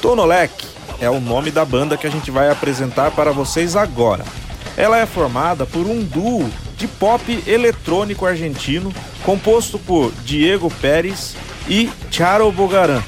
Tonolec 0.01 0.53
é 0.99 1.09
o 1.09 1.19
nome 1.19 1.51
da 1.51 1.63
banda 1.63 1.97
que 1.97 2.07
a 2.07 2.09
gente 2.09 2.31
vai 2.31 2.49
apresentar 2.49 3.11
para 3.11 3.31
vocês 3.31 3.75
agora. 3.75 4.23
Ela 4.77 4.97
é 4.99 5.05
formada 5.05 5.65
por 5.65 5.85
um 5.85 6.03
duo 6.03 6.49
de 6.77 6.87
pop 6.87 7.43
eletrônico 7.45 8.25
argentino 8.25 8.93
composto 9.23 9.77
por 9.77 10.11
Diego 10.23 10.71
Pérez 10.81 11.35
e 11.67 11.89
Charo 12.09 12.51
Bogaran. 12.51 13.03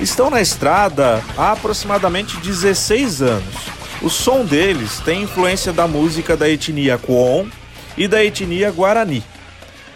Estão 0.00 0.30
na 0.30 0.40
estrada 0.40 1.22
há 1.36 1.52
aproximadamente 1.52 2.36
16 2.38 3.22
anos. 3.22 3.54
O 4.00 4.08
som 4.08 4.44
deles 4.44 5.00
tem 5.00 5.22
influência 5.22 5.72
da 5.72 5.88
música 5.88 6.36
da 6.36 6.48
etnia 6.48 6.98
Kwon 6.98 7.46
e 7.96 8.06
da 8.06 8.24
etnia 8.24 8.70
Guarani. 8.70 9.24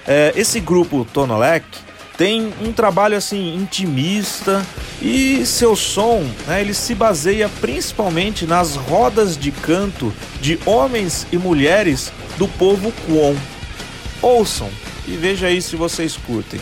É, 0.06 0.32
esse 0.35 0.59
grupo 0.59 1.06
Tonolec 1.12 1.64
tem 2.23 2.55
um 2.64 2.73
trabalho 2.73 3.17
assim 3.17 3.57
intimista 3.57 4.64
e 5.02 5.45
seu 5.45 5.75
som, 5.75 6.25
né, 6.47 6.61
ele 6.61 6.73
se 6.73 6.95
baseia 6.95 7.50
principalmente 7.61 8.47
nas 8.47 8.76
rodas 8.76 9.37
de 9.37 9.50
canto 9.50 10.14
de 10.41 10.57
homens 10.64 11.26
e 11.33 11.37
mulheres 11.37 12.12
do 12.38 12.47
povo 12.47 12.93
Kwon. 13.05 13.35
Ouçam 14.23 14.71
e 15.05 15.17
veja 15.17 15.49
aí 15.49 15.61
se 15.61 15.75
vocês 15.75 16.17
curtem. 16.17 16.61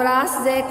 mra 0.00 0.26
se 0.26 0.64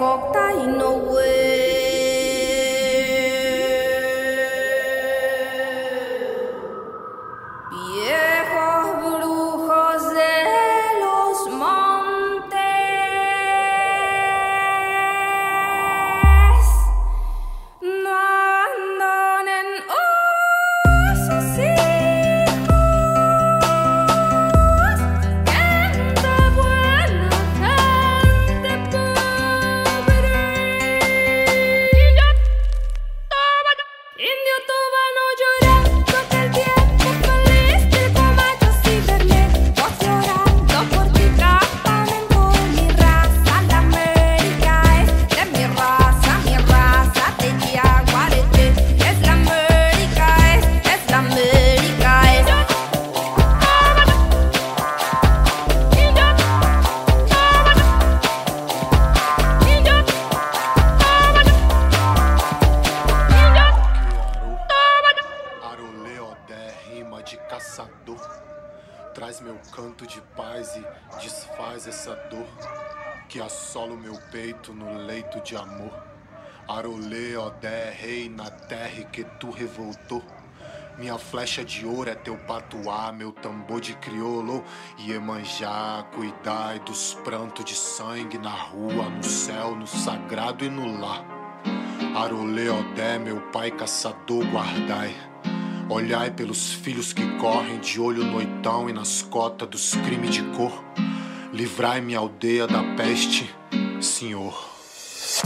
de 75.49 75.55
amor. 75.55 75.91
Arolê, 76.67 77.35
Odé, 77.35 77.91
rei 77.91 78.29
na 78.29 78.51
terra 78.51 79.03
que 79.05 79.23
tu 79.39 79.49
revoltou. 79.49 80.23
Minha 80.95 81.17
flecha 81.17 81.65
de 81.65 81.87
ouro 81.87 82.11
é 82.11 82.13
teu 82.13 82.37
patuá, 82.37 83.11
meu 83.11 83.31
tambor 83.31 83.81
de 83.81 83.95
crioulo. 83.95 84.63
Iemanjá, 84.99 86.05
cuidai 86.13 86.79
dos 86.81 87.15
prantos 87.23 87.65
de 87.65 87.73
sangue 87.73 88.37
na 88.37 88.51
rua, 88.51 89.09
no 89.09 89.23
céu, 89.23 89.75
no 89.75 89.87
sagrado 89.87 90.63
e 90.63 90.69
no 90.69 90.99
lar. 91.01 91.25
Arolê, 92.15 92.69
Odé, 92.69 93.17
meu 93.17 93.41
pai 93.51 93.71
caçador, 93.71 94.45
guardai. 94.51 95.15
Olhai 95.89 96.29
pelos 96.29 96.73
filhos 96.73 97.11
que 97.11 97.25
correm 97.37 97.79
de 97.79 97.99
olho 97.99 98.23
noitão 98.23 98.87
e 98.87 98.93
nas 98.93 99.23
cotas 99.23 99.67
dos 99.67 99.95
crimes 99.95 100.35
de 100.35 100.43
cor. 100.55 100.83
Livrai 101.51 102.01
minha 102.01 102.19
aldeia 102.19 102.67
da 102.67 102.83
peste, 102.95 103.49
Senhor. 103.99 104.78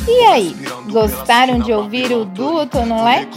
E 0.07 0.25
aí, 0.25 0.55
gostaram 0.91 1.59
de 1.59 1.71
ouvir 1.71 2.11
o 2.11 2.25
duo 2.25 2.65
Tonolec? 2.65 3.29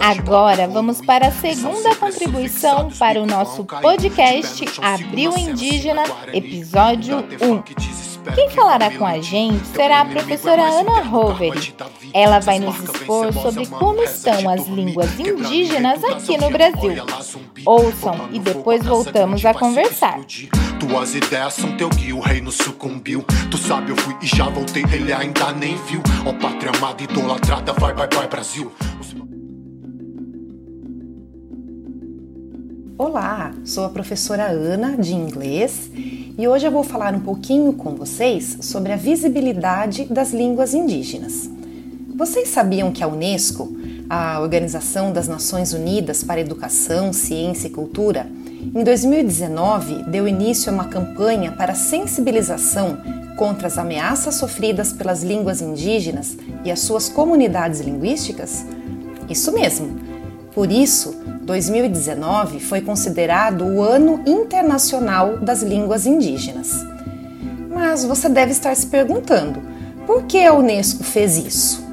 Agora 0.00 0.66
vamos 0.68 1.00
para 1.00 1.28
a 1.28 1.32
segunda 1.32 1.94
contribuição 1.96 2.88
para 2.98 3.20
o 3.20 3.26
nosso 3.26 3.64
podcast 3.64 4.64
Abril 4.80 5.36
Indígena, 5.36 6.04
episódio 6.32 7.18
1. 7.18 8.34
Quem 8.34 8.50
falará 8.50 8.90
com 8.90 9.04
a 9.04 9.20
gente 9.20 9.66
será 9.68 10.00
a 10.00 10.04
professora 10.04 10.62
Ana 10.62 11.00
Roveri. 11.02 11.74
Ela 12.12 12.38
vai 12.38 12.58
nos 12.58 12.78
expor 12.78 13.32
sobre 13.32 13.66
como 13.66 14.02
estão 14.02 14.48
as 14.48 14.66
línguas 14.66 15.18
indígenas 15.18 16.02
aqui 16.02 16.36
no 16.38 16.50
Brasil. 16.50 17.04
Ouçam 17.64 18.28
e 18.32 18.38
depois 18.38 18.84
voltamos 18.84 19.44
a 19.44 19.52
conversar. 19.52 20.20
Tuas 20.78 21.14
ideias 21.14 21.54
são 21.54 21.74
teu 21.74 21.88
guia, 21.88 22.14
o 22.14 22.20
reino 22.20 22.52
sucumbiu. 22.52 23.24
Tu 23.50 23.56
sabe, 23.56 23.90
eu 23.90 23.96
fui 23.96 24.14
e 24.20 24.26
já 24.26 24.48
voltei, 24.48 24.84
ele 24.92 25.10
ainda 25.10 25.50
nem 25.52 25.74
viu. 25.84 26.02
Ó, 26.26 26.32
pátria 26.34 26.70
amada, 26.70 27.02
idolatrada, 27.02 27.72
vai, 27.72 27.94
vai, 27.94 28.06
vai, 28.12 28.28
Brasil. 28.28 28.70
Olá, 32.98 33.54
sou 33.64 33.84
a 33.84 33.88
professora 33.88 34.48
Ana 34.48 34.96
de 34.96 35.14
inglês 35.14 35.90
e 35.94 36.46
hoje 36.46 36.66
eu 36.66 36.70
vou 36.70 36.82
falar 36.82 37.14
um 37.14 37.20
pouquinho 37.20 37.72
com 37.72 37.94
vocês 37.94 38.58
sobre 38.60 38.92
a 38.92 38.96
visibilidade 38.96 40.04
das 40.06 40.34
línguas 40.34 40.74
indígenas. 40.74 41.48
Vocês 42.14 42.48
sabiam 42.48 42.92
que 42.92 43.02
a 43.02 43.08
Unesco, 43.08 43.74
a 44.08 44.40
Organização 44.40 45.12
das 45.12 45.26
Nações 45.26 45.72
Unidas 45.72 46.22
para 46.22 46.40
Educação, 46.40 47.12
Ciência 47.12 47.68
e 47.68 47.70
Cultura, 47.70 48.26
em 48.74 48.84
2019 48.84 50.04
deu 50.04 50.26
início 50.26 50.70
a 50.70 50.74
uma 50.74 50.84
campanha 50.86 51.52
para 51.52 51.74
sensibilização 51.74 52.98
contra 53.36 53.66
as 53.66 53.78
ameaças 53.78 54.34
sofridas 54.34 54.92
pelas 54.92 55.22
línguas 55.22 55.60
indígenas 55.60 56.36
e 56.64 56.70
as 56.70 56.80
suas 56.80 57.08
comunidades 57.08 57.80
linguísticas? 57.80 58.66
Isso 59.28 59.52
mesmo. 59.52 59.98
Por 60.54 60.72
isso, 60.72 61.14
2019 61.42 62.60
foi 62.60 62.80
considerado 62.80 63.64
o 63.64 63.82
Ano 63.82 64.22
Internacional 64.26 65.38
das 65.38 65.62
Línguas 65.62 66.06
Indígenas. 66.06 66.84
Mas 67.72 68.04
você 68.04 68.28
deve 68.28 68.52
estar 68.52 68.74
se 68.74 68.86
perguntando: 68.86 69.60
por 70.06 70.24
que 70.24 70.44
a 70.44 70.54
Unesco 70.54 71.04
fez 71.04 71.36
isso? 71.36 71.84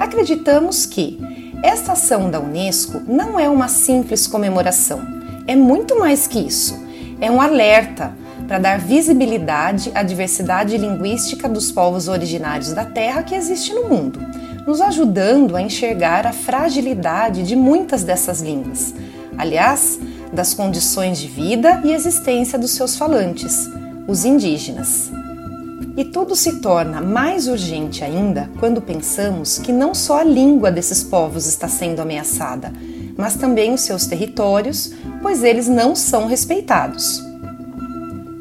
Acreditamos 0.00 0.86
que 0.86 1.20
esta 1.62 1.92
ação 1.92 2.30
da 2.30 2.40
Unesco 2.40 3.00
não 3.06 3.38
é 3.38 3.48
uma 3.48 3.68
simples 3.68 4.26
comemoração, 4.26 5.00
é 5.46 5.56
muito 5.56 5.98
mais 5.98 6.26
que 6.26 6.38
isso. 6.38 6.82
É 7.20 7.30
um 7.30 7.40
alerta 7.40 8.12
para 8.46 8.58
dar 8.58 8.78
visibilidade 8.78 9.90
à 9.94 10.02
diversidade 10.02 10.76
linguística 10.76 11.48
dos 11.48 11.72
povos 11.72 12.08
originários 12.08 12.72
da 12.72 12.84
Terra 12.84 13.22
que 13.22 13.34
existe 13.34 13.72
no 13.72 13.88
mundo 13.88 14.20
nos 14.66 14.80
ajudando 14.80 15.56
a 15.56 15.62
enxergar 15.62 16.26
a 16.26 16.32
fragilidade 16.32 17.42
de 17.42 17.54
muitas 17.54 18.02
dessas 18.02 18.40
línguas, 18.40 18.94
aliás, 19.36 19.98
das 20.32 20.54
condições 20.54 21.18
de 21.18 21.28
vida 21.28 21.82
e 21.84 21.92
existência 21.92 22.58
dos 22.58 22.70
seus 22.70 22.96
falantes, 22.96 23.68
os 24.08 24.24
indígenas. 24.24 25.12
E 25.96 26.04
tudo 26.04 26.34
se 26.34 26.60
torna 26.60 27.00
mais 27.00 27.46
urgente 27.46 28.02
ainda 28.02 28.50
quando 28.58 28.80
pensamos 28.80 29.58
que 29.58 29.70
não 29.70 29.94
só 29.94 30.20
a 30.20 30.24
língua 30.24 30.72
desses 30.72 31.04
povos 31.04 31.46
está 31.46 31.68
sendo 31.68 32.00
ameaçada, 32.00 32.72
mas 33.16 33.36
também 33.36 33.72
os 33.72 33.82
seus 33.82 34.06
territórios, 34.06 34.92
pois 35.24 35.42
eles 35.42 35.66
não 35.66 35.96
são 35.96 36.26
respeitados. 36.26 37.24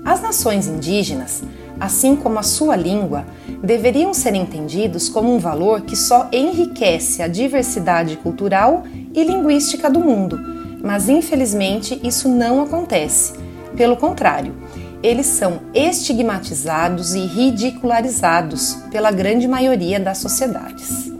As 0.03 0.21
nações 0.21 0.67
indígenas, 0.67 1.41
assim 1.79 2.13
como 2.13 2.37
a 2.37 2.43
sua 2.43 2.75
língua, 2.75 3.25
deveriam 3.63 4.13
ser 4.13 4.35
entendidos 4.35 5.07
como 5.07 5.33
um 5.33 5.39
valor 5.39 5.83
que 5.83 5.95
só 5.95 6.27
enriquece 6.29 7.21
a 7.21 7.29
diversidade 7.29 8.17
cultural 8.17 8.83
e 9.13 9.23
linguística 9.23 9.89
do 9.89 10.01
mundo, 10.01 10.37
mas 10.83 11.07
infelizmente 11.07 11.97
isso 12.03 12.27
não 12.27 12.61
acontece. 12.61 13.31
Pelo 13.77 13.95
contrário, 13.95 14.53
eles 15.01 15.27
são 15.27 15.61
estigmatizados 15.73 17.13
e 17.13 17.25
ridicularizados 17.25 18.75
pela 18.91 19.09
grande 19.09 19.47
maioria 19.47 20.01
das 20.01 20.17
sociedades. 20.17 21.12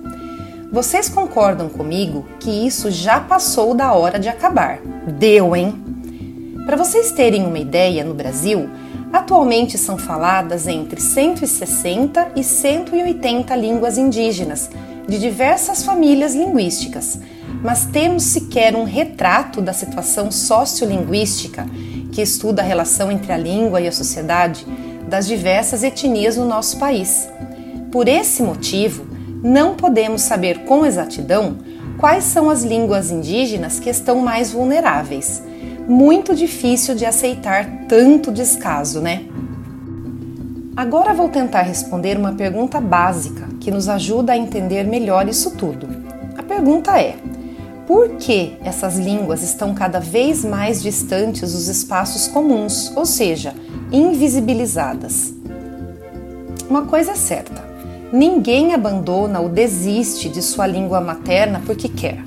Vocês 0.73 1.07
concordam 1.07 1.69
comigo 1.69 2.25
que 2.39 2.49
isso 2.49 2.91
já 2.91 3.21
passou 3.21 3.73
da 3.73 3.93
hora 3.93 4.19
de 4.19 4.27
acabar? 4.27 4.79
Deu, 5.19 5.55
hein? 5.55 5.81
Para 6.65 6.75
vocês 6.75 7.13
terem 7.13 7.45
uma 7.45 7.59
ideia, 7.59 8.03
no 8.03 8.13
Brasil, 8.13 8.69
Atualmente 9.13 9.77
são 9.77 9.95
faladas 9.95 10.67
entre 10.67 10.99
160 10.99 12.31
e 12.35 12.43
180 12.43 13.55
línguas 13.55 13.95
indígenas, 13.95 14.71
de 15.07 15.19
diversas 15.19 15.83
famílias 15.83 16.33
linguísticas, 16.33 17.19
mas 17.61 17.85
temos 17.85 18.23
sequer 18.23 18.75
um 18.75 18.85
retrato 18.85 19.61
da 19.61 19.71
situação 19.71 20.31
sociolinguística 20.31 21.67
que 22.11 22.23
estuda 22.23 22.63
a 22.63 22.65
relação 22.65 23.11
entre 23.11 23.31
a 23.31 23.37
língua 23.37 23.79
e 23.79 23.87
a 23.87 23.91
sociedade 23.91 24.65
das 25.07 25.27
diversas 25.27 25.83
etnias 25.83 26.35
no 26.35 26.47
nosso 26.47 26.79
país. 26.79 27.29
Por 27.91 28.07
esse 28.07 28.41
motivo, 28.41 29.12
não 29.43 29.75
podemos 29.75 30.21
saber 30.21 30.63
com 30.63 30.85
exatidão 30.85 31.57
quais 31.97 32.23
são 32.23 32.49
as 32.49 32.63
línguas 32.63 33.11
indígenas 33.11 33.79
que 33.79 33.89
estão 33.89 34.19
mais 34.19 34.51
vulneráveis 34.51 35.43
muito 35.87 36.33
difícil 36.33 36.95
de 36.95 37.05
aceitar 37.05 37.85
tanto 37.87 38.31
descaso, 38.31 39.01
né? 39.01 39.25
Agora 40.75 41.13
vou 41.13 41.29
tentar 41.29 41.61
responder 41.61 42.17
uma 42.17 42.33
pergunta 42.33 42.79
básica 42.79 43.47
que 43.59 43.69
nos 43.69 43.87
ajuda 43.87 44.33
a 44.33 44.37
entender 44.37 44.85
melhor 44.85 45.27
isso 45.27 45.51
tudo. 45.51 45.87
A 46.37 46.41
pergunta 46.41 46.99
é: 46.99 47.15
por 47.85 48.11
que 48.11 48.53
essas 48.63 48.97
línguas 48.97 49.43
estão 49.43 49.73
cada 49.73 49.99
vez 49.99 50.43
mais 50.43 50.81
distantes 50.81 51.51
dos 51.51 51.67
espaços 51.67 52.27
comuns, 52.27 52.91
ou 52.95 53.05
seja, 53.05 53.53
invisibilizadas? 53.91 55.33
Uma 56.67 56.83
coisa 56.85 57.11
é 57.11 57.15
certa: 57.15 57.62
ninguém 58.13 58.75
abandona 58.75 59.39
ou 59.39 59.49
desiste 59.49 60.29
de 60.29 60.39
sua 60.43 60.67
língua 60.67 61.01
materna 61.01 61.63
porque 61.65 61.89
quer. 61.89 62.23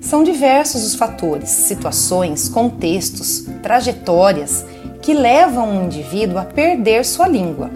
São 0.00 0.24
diversos 0.24 0.84
os 0.84 0.96
fatores, 0.96 1.48
situações, 1.48 2.48
contextos, 2.48 3.46
trajetórias 3.62 4.66
que 5.00 5.14
levam 5.14 5.70
um 5.70 5.84
indivíduo 5.84 6.38
a 6.38 6.44
perder 6.44 7.04
sua 7.04 7.28
língua. 7.28 7.70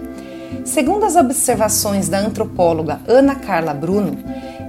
Segundo 0.64 1.04
as 1.04 1.14
observações 1.14 2.08
da 2.08 2.18
antropóloga 2.18 3.00
Ana 3.06 3.36
Carla 3.36 3.72
Bruno, 3.72 4.18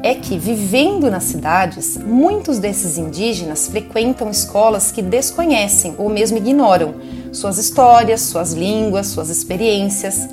é 0.04 0.14
que, 0.14 0.38
vivendo 0.38 1.10
nas 1.10 1.24
cidades, 1.24 1.98
muitos 1.98 2.60
desses 2.60 3.00
indígenas 3.00 3.68
frequentam 3.68 4.30
escolas 4.30 4.92
que 4.92 5.02
desconhecem 5.02 5.96
ou 5.98 6.10
mesmo 6.10 6.38
ignoram 6.38 6.94
suas 7.34 7.58
histórias, 7.58 8.22
suas 8.22 8.54
línguas, 8.54 9.08
suas 9.08 9.30
experiências. 9.30 10.28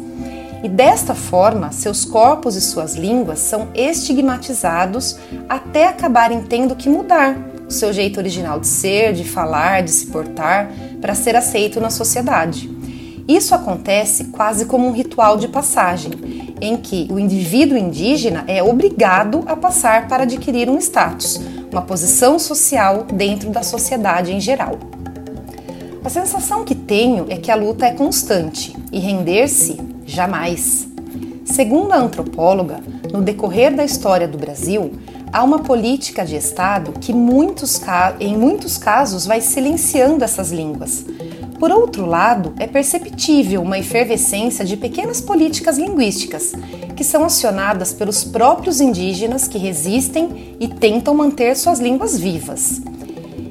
E 0.64 0.68
desta 0.68 1.14
forma, 1.14 1.70
seus 1.72 2.06
corpos 2.06 2.56
e 2.56 2.60
suas 2.62 2.94
línguas 2.94 3.38
são 3.38 3.68
estigmatizados 3.74 5.18
até 5.46 5.86
acabarem 5.86 6.40
tendo 6.40 6.74
que 6.74 6.88
mudar 6.88 7.36
o 7.68 7.70
seu 7.70 7.92
jeito 7.92 8.16
original 8.16 8.58
de 8.58 8.66
ser, 8.66 9.12
de 9.12 9.24
falar, 9.24 9.82
de 9.82 9.90
se 9.90 10.06
portar, 10.06 10.72
para 11.02 11.14
ser 11.14 11.36
aceito 11.36 11.82
na 11.82 11.90
sociedade. 11.90 12.70
Isso 13.28 13.54
acontece 13.54 14.24
quase 14.28 14.64
como 14.64 14.88
um 14.88 14.92
ritual 14.92 15.36
de 15.36 15.48
passagem, 15.48 16.12
em 16.58 16.78
que 16.78 17.08
o 17.10 17.18
indivíduo 17.18 17.76
indígena 17.76 18.44
é 18.48 18.62
obrigado 18.62 19.44
a 19.46 19.54
passar 19.54 20.08
para 20.08 20.22
adquirir 20.22 20.70
um 20.70 20.78
status, 20.78 21.42
uma 21.70 21.82
posição 21.82 22.38
social 22.38 23.04
dentro 23.12 23.50
da 23.50 23.62
sociedade 23.62 24.32
em 24.32 24.40
geral. 24.40 24.78
A 26.02 26.08
sensação 26.08 26.64
que 26.64 26.74
tenho 26.74 27.26
é 27.28 27.36
que 27.36 27.50
a 27.50 27.54
luta 27.54 27.84
é 27.84 27.92
constante 27.92 28.74
e 28.90 28.98
render-se 28.98 29.92
jamais. 30.06 30.88
Segundo 31.44 31.92
a 31.92 31.98
antropóloga, 31.98 32.80
no 33.12 33.22
decorrer 33.22 33.74
da 33.74 33.84
história 33.84 34.26
do 34.26 34.38
Brasil, 34.38 34.92
há 35.32 35.42
uma 35.42 35.60
política 35.60 36.24
de 36.24 36.36
Estado 36.36 36.92
que 37.00 37.12
muitos, 37.12 37.80
em 38.18 38.36
muitos 38.36 38.78
casos 38.78 39.26
vai 39.26 39.40
silenciando 39.40 40.24
essas 40.24 40.50
línguas, 40.50 41.04
por 41.64 41.70
outro 41.70 42.04
lado, 42.04 42.52
é 42.58 42.66
perceptível 42.66 43.62
uma 43.62 43.78
efervescência 43.78 44.64
de 44.64 44.76
pequenas 44.76 45.20
políticas 45.20 45.78
linguísticas, 45.78 46.52
que 46.94 47.02
são 47.04 47.24
acionadas 47.24 47.92
pelos 47.92 48.24
próprios 48.24 48.82
indígenas 48.82 49.48
que 49.48 49.56
resistem 49.56 50.56
e 50.60 50.68
tentam 50.68 51.14
manter 51.14 51.56
suas 51.56 51.78
línguas 51.78 52.18
vivas. 52.18 52.82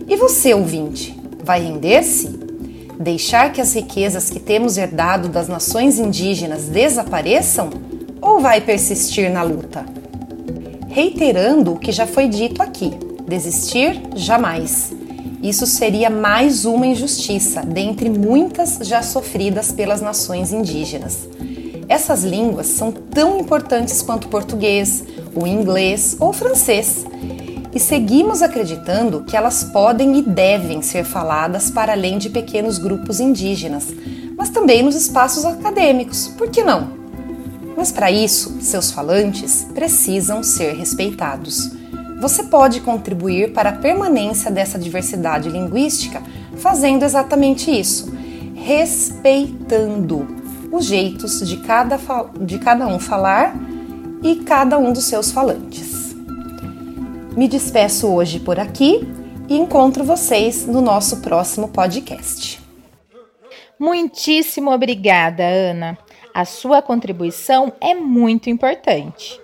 E 0.07 0.15
você, 0.15 0.53
ouvinte, 0.53 1.19
vai 1.43 1.63
render-se? 1.63 2.42
Deixar 2.99 3.51
que 3.51 3.59
as 3.59 3.73
riquezas 3.73 4.29
que 4.29 4.39
temos 4.39 4.77
herdado 4.77 5.27
das 5.27 5.47
nações 5.47 5.97
indígenas 5.97 6.65
desapareçam? 6.65 7.69
Ou 8.21 8.39
vai 8.39 8.61
persistir 8.61 9.31
na 9.31 9.43
luta? 9.43 9.85
Reiterando 10.89 11.73
o 11.73 11.79
que 11.79 11.91
já 11.91 12.05
foi 12.05 12.27
dito 12.27 12.61
aqui: 12.61 12.91
desistir 13.27 14.01
jamais. 14.15 14.93
Isso 15.41 15.65
seria 15.65 16.09
mais 16.09 16.63
uma 16.63 16.87
injustiça, 16.87 17.61
dentre 17.61 18.09
muitas 18.09 18.79
já 18.81 19.01
sofridas 19.01 19.71
pelas 19.71 19.99
nações 19.99 20.53
indígenas. 20.53 21.27
Essas 21.89 22.23
línguas 22.23 22.67
são 22.67 22.91
tão 22.91 23.39
importantes 23.39 24.01
quanto 24.01 24.25
o 24.25 24.29
português, 24.29 25.03
o 25.35 25.45
inglês 25.45 26.15
ou 26.19 26.31
francês. 26.31 27.05
E 27.73 27.79
seguimos 27.79 28.43
acreditando 28.43 29.23
que 29.23 29.35
elas 29.35 29.63
podem 29.63 30.17
e 30.17 30.21
devem 30.21 30.81
ser 30.83 31.03
faladas 31.03 31.71
para 31.71 31.93
além 31.93 32.19
de 32.19 32.29
pequenos 32.29 32.77
grupos 32.77 33.19
indígenas, 33.19 33.87
mas 34.37 34.49
também 34.49 34.83
nos 34.83 34.95
espaços 34.95 35.43
acadêmicos, 35.43 36.27
por 36.37 36.49
que 36.49 36.63
não? 36.63 37.01
Mas 37.75 37.91
para 37.91 38.11
isso, 38.11 38.61
seus 38.61 38.91
falantes 38.91 39.67
precisam 39.73 40.43
ser 40.43 40.75
respeitados. 40.75 41.71
Você 42.21 42.43
pode 42.43 42.79
contribuir 42.79 43.53
para 43.53 43.69
a 43.69 43.77
permanência 43.77 44.51
dessa 44.51 44.77
diversidade 44.77 45.49
linguística 45.49 46.21
fazendo 46.57 47.03
exatamente 47.03 47.71
isso, 47.71 48.13
respeitando 48.53 50.27
os 50.71 50.85
jeitos 50.85 51.39
de 51.47 51.57
cada, 51.57 51.99
de 52.39 52.59
cada 52.59 52.87
um 52.87 52.99
falar 52.99 53.55
e 54.21 54.37
cada 54.37 54.77
um 54.77 54.93
dos 54.93 55.05
seus 55.05 55.31
falantes. 55.31 55.92
Me 57.35 57.47
despeço 57.47 58.07
hoje 58.13 58.39
por 58.39 58.59
aqui 58.59 59.01
e 59.49 59.57
encontro 59.57 60.03
vocês 60.03 60.67
no 60.67 60.81
nosso 60.81 61.17
próximo 61.17 61.67
podcast. 61.67 62.61
Muitíssimo 63.79 64.71
obrigada, 64.71 65.43
Ana. 65.43 65.97
A 66.31 66.45
sua 66.45 66.79
contribuição 66.79 67.73
é 67.81 67.95
muito 67.95 68.51
importante. 68.51 69.41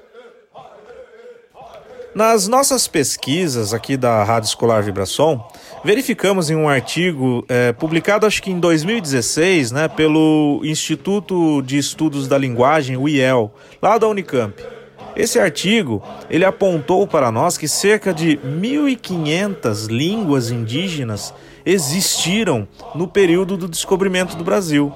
Nas 2.14 2.48
nossas 2.48 2.88
pesquisas 2.88 3.74
aqui 3.74 3.98
da 3.98 4.24
Rádio 4.24 4.48
Escolar 4.48 4.84
Vibração, 4.84 5.44
verificamos 5.84 6.52
em 6.52 6.56
um 6.56 6.70
artigo 6.70 7.44
é, 7.50 7.74
publicado 7.74 8.28
acho 8.28 8.42
que 8.44 8.52
em 8.52 8.60
2016, 8.60 9.72
né, 9.72 9.88
pelo 9.88 10.62
Instituto 10.64 11.62
de 11.64 11.80
Estudos 11.80 12.28
da 12.28 12.38
Linguagem, 12.38 12.98
o 12.98 13.10
IEL, 13.10 13.52
lá 13.82 13.98
da 13.98 14.08
Unicamp. 14.08 14.79
Esse 15.20 15.38
artigo, 15.38 16.02
ele 16.30 16.46
apontou 16.46 17.06
para 17.06 17.30
nós 17.30 17.58
que 17.58 17.68
cerca 17.68 18.14
de 18.14 18.38
1.500 18.38 19.88
línguas 19.88 20.50
indígenas 20.50 21.34
existiram 21.66 22.66
no 22.96 23.06
período 23.06 23.58
do 23.58 23.68
descobrimento 23.68 24.38
do 24.38 24.46
Brasil, 24.46 24.94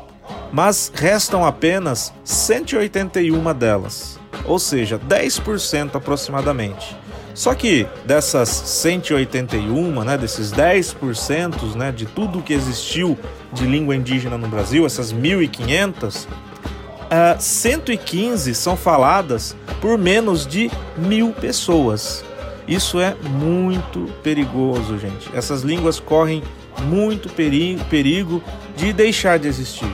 mas 0.49 0.89
restam 0.95 1.45
apenas 1.45 2.13
181 2.23 3.53
delas, 3.53 4.17
ou 4.45 4.57
seja, 4.57 4.97
10% 4.97 5.95
aproximadamente. 5.95 6.95
Só 7.33 7.53
que 7.53 7.85
dessas 8.05 8.47
181, 8.47 10.05
né, 10.05 10.17
desses 10.17 10.53
10% 10.53 11.75
né, 11.75 11.91
de 11.91 12.05
tudo 12.05 12.41
que 12.41 12.53
existiu 12.53 13.19
de 13.51 13.65
língua 13.65 13.93
indígena 13.93 14.37
no 14.37 14.47
Brasil, 14.47 14.85
essas 14.85 15.13
1.500, 15.13 16.27
uh, 17.13 17.39
115 17.39 18.55
são 18.55 18.75
faladas 18.75 19.55
por 19.79 19.97
menos 19.97 20.47
de 20.47 20.71
mil 20.97 21.31
pessoas. 21.31 22.25
Isso 22.67 22.99
é 22.99 23.15
muito 23.15 24.11
perigoso, 24.23 24.97
gente. 24.97 25.29
Essas 25.33 25.61
línguas 25.61 25.99
correm 25.99 26.41
muito 26.83 27.29
perigo, 27.29 27.83
perigo 27.85 28.43
de 28.75 28.91
deixar 28.91 29.37
de 29.37 29.47
existir. 29.47 29.93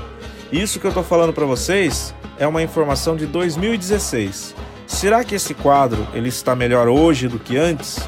Isso 0.51 0.79
que 0.79 0.85
eu 0.85 0.89
estou 0.89 1.03
falando 1.03 1.33
para 1.33 1.45
vocês 1.45 2.13
é 2.37 2.47
uma 2.47 2.63
informação 2.63 3.15
de 3.15 3.25
2016. 3.25 4.55
Será 4.87 5.23
que 5.23 5.35
esse 5.35 5.53
quadro 5.53 6.07
ele 6.13 6.29
está 6.29 6.55
melhor 6.55 6.87
hoje 6.87 7.27
do 7.27 7.37
que 7.37 7.57
antes? 7.57 7.99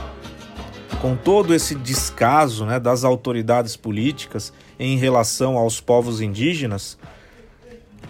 Com 1.00 1.16
todo 1.16 1.54
esse 1.54 1.76
descaso 1.76 2.66
né, 2.66 2.80
das 2.80 3.04
autoridades 3.04 3.76
políticas 3.76 4.54
em 4.80 4.98
relação 4.98 5.58
aos 5.58 5.82
povos 5.82 6.22
indígenas, 6.22 6.98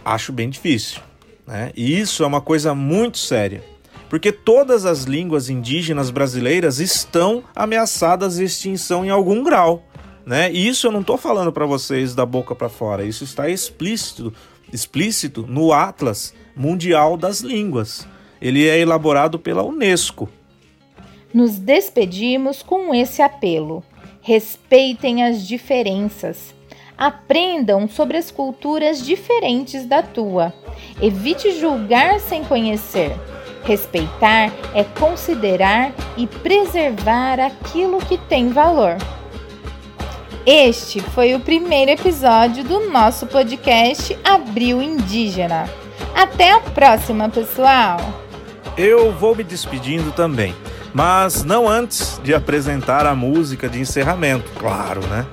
acho 0.03 0.31
bem 0.31 0.49
difícil. 0.49 1.01
Né? 1.45 1.71
E 1.75 1.99
isso 1.99 2.23
é 2.23 2.27
uma 2.27 2.41
coisa 2.41 2.73
muito 2.73 3.17
séria, 3.17 3.63
porque 4.09 4.31
todas 4.31 4.85
as 4.85 5.03
línguas 5.03 5.49
indígenas 5.49 6.09
brasileiras 6.09 6.79
estão 6.79 7.43
ameaçadas 7.55 8.35
de 8.35 8.43
extinção 8.43 9.05
em 9.05 9.09
algum 9.09 9.43
grau. 9.43 9.83
Né? 10.25 10.51
E 10.51 10.67
isso 10.67 10.87
eu 10.87 10.91
não 10.91 11.01
estou 11.01 11.17
falando 11.17 11.51
para 11.51 11.65
vocês 11.65 12.13
da 12.13 12.25
boca 12.25 12.55
para 12.55 12.69
fora, 12.69 13.03
isso 13.03 13.23
está 13.23 13.49
explícito, 13.49 14.33
explícito 14.71 15.45
no 15.47 15.73
Atlas 15.73 16.33
Mundial 16.55 17.17
das 17.17 17.41
Línguas. 17.41 18.07
Ele 18.41 18.67
é 18.67 18.79
elaborado 18.79 19.37
pela 19.37 19.63
Unesco. 19.63 20.29
Nos 21.33 21.57
despedimos 21.57 22.61
com 22.61 22.93
esse 22.93 23.21
apelo: 23.21 23.83
respeitem 24.21 25.23
as 25.23 25.47
diferenças. 25.47 26.53
Aprendam 27.01 27.89
sobre 27.89 28.15
as 28.15 28.29
culturas 28.29 29.03
diferentes 29.03 29.87
da 29.87 30.03
tua. 30.03 30.53
Evite 31.01 31.59
julgar 31.59 32.19
sem 32.19 32.43
conhecer. 32.43 33.11
Respeitar 33.63 34.51
é 34.75 34.83
considerar 34.83 35.93
e 36.15 36.27
preservar 36.27 37.39
aquilo 37.39 37.97
que 38.05 38.19
tem 38.19 38.49
valor. 38.49 38.97
Este 40.45 40.99
foi 40.99 41.33
o 41.33 41.39
primeiro 41.39 41.89
episódio 41.89 42.63
do 42.63 42.91
nosso 42.91 43.25
podcast 43.25 44.15
Abril 44.23 44.79
Indígena. 44.79 45.67
Até 46.13 46.51
a 46.51 46.59
próxima, 46.59 47.27
pessoal! 47.29 47.97
Eu 48.77 49.11
vou 49.11 49.35
me 49.35 49.43
despedindo 49.43 50.11
também, 50.11 50.53
mas 50.93 51.43
não 51.43 51.67
antes 51.67 52.21
de 52.23 52.31
apresentar 52.31 53.07
a 53.07 53.15
música 53.15 53.67
de 53.67 53.79
encerramento, 53.79 54.51
claro, 54.51 55.01
né? 55.07 55.25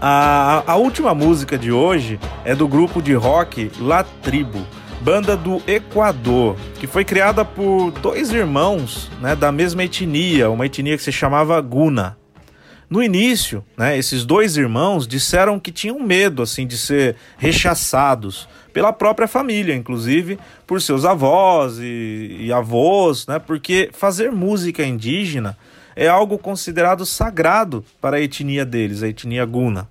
A, 0.00 0.62
a 0.64 0.76
última 0.76 1.12
música 1.12 1.58
de 1.58 1.72
hoje 1.72 2.20
é 2.44 2.54
do 2.54 2.68
grupo 2.68 3.02
de 3.02 3.14
rock 3.14 3.68
La 3.80 4.04
Tribo, 4.04 4.64
banda 5.00 5.36
do 5.36 5.60
Equador, 5.66 6.56
que 6.78 6.86
foi 6.86 7.04
criada 7.04 7.44
por 7.44 7.90
dois 7.90 8.30
irmãos 8.30 9.10
né, 9.20 9.34
da 9.34 9.50
mesma 9.50 9.82
etnia, 9.82 10.50
uma 10.50 10.66
etnia 10.66 10.96
que 10.96 11.02
se 11.02 11.10
chamava 11.10 11.60
Guna. 11.60 12.16
No 12.88 13.02
início, 13.02 13.64
né, 13.76 13.98
esses 13.98 14.24
dois 14.24 14.56
irmãos 14.56 15.06
disseram 15.06 15.58
que 15.58 15.72
tinham 15.72 15.98
medo 15.98 16.42
assim 16.42 16.64
de 16.64 16.78
ser 16.78 17.16
rechaçados 17.36 18.48
pela 18.72 18.92
própria 18.92 19.26
família, 19.26 19.74
inclusive 19.74 20.38
por 20.64 20.80
seus 20.80 21.04
avós 21.04 21.80
e, 21.80 22.36
e 22.42 22.52
avós, 22.52 23.26
né, 23.26 23.40
porque 23.40 23.90
fazer 23.92 24.30
música 24.30 24.84
indígena 24.84 25.58
é 25.98 26.06
algo 26.06 26.38
considerado 26.38 27.04
sagrado 27.04 27.84
para 28.00 28.18
a 28.18 28.20
etnia 28.20 28.64
deles, 28.64 29.02
a 29.02 29.08
etnia 29.08 29.44
guna. 29.44 29.88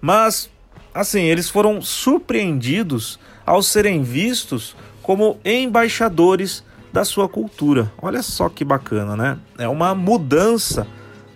Mas, 0.00 0.50
assim, 0.92 1.22
eles 1.22 1.48
foram 1.48 1.80
surpreendidos 1.80 3.20
ao 3.46 3.62
serem 3.62 4.02
vistos 4.02 4.74
como 5.00 5.38
embaixadores 5.44 6.64
da 6.92 7.04
sua 7.04 7.28
cultura. 7.28 7.92
Olha 8.02 8.20
só 8.20 8.48
que 8.48 8.64
bacana, 8.64 9.16
né? 9.16 9.38
É 9.56 9.68
uma 9.68 9.94
mudança 9.94 10.88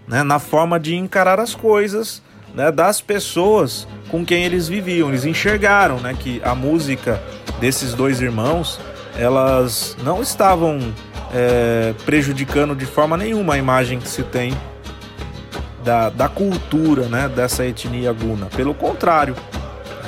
né, 0.09 0.25
na 0.25 0.41
forma 0.41 0.81
de 0.81 0.97
encarar 0.97 1.39
as 1.39 1.55
coisas 1.55 2.21
né, 2.57 2.73
das 2.73 3.01
pessoas 3.01 3.87
com 4.09 4.25
quem 4.25 4.43
eles 4.43 4.67
viviam. 4.67 5.11
Eles 5.11 5.25
enxergaram 5.25 6.01
né, 6.01 6.13
que 6.19 6.43
a 6.43 6.57
música 6.57 7.23
desses 7.61 7.95
dois 7.95 8.21
irmãos 8.21 8.81
elas 9.17 9.97
não 10.03 10.21
estavam 10.21 10.93
é, 11.33 11.95
prejudicando 12.05 12.75
de 12.75 12.87
forma 12.87 13.17
nenhuma 13.17 13.55
a 13.55 13.59
imagem 13.59 13.99
que 13.99 14.09
se 14.09 14.23
tem 14.23 14.57
da, 15.85 16.11
da 16.11 16.29
cultura 16.29 17.07
né, 17.07 17.29
dessa 17.29 17.65
etnia 17.65 18.13
guna. 18.13 18.47
Pelo 18.47 18.75
contrário, 18.75 19.35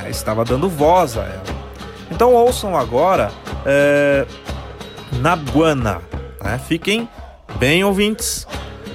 é, 0.04 0.10
estava 0.10 0.44
dando 0.44 0.68
voz 0.68 1.16
a 1.16 1.22
ela. 1.22 1.54
Então 2.10 2.32
ouçam 2.32 2.76
agora 2.76 3.30
é, 3.64 4.26
Naguana. 5.20 6.00
Né? 6.42 6.60
Fiquem 6.66 7.08
bem 7.58 7.82
ouvintes 7.82 8.46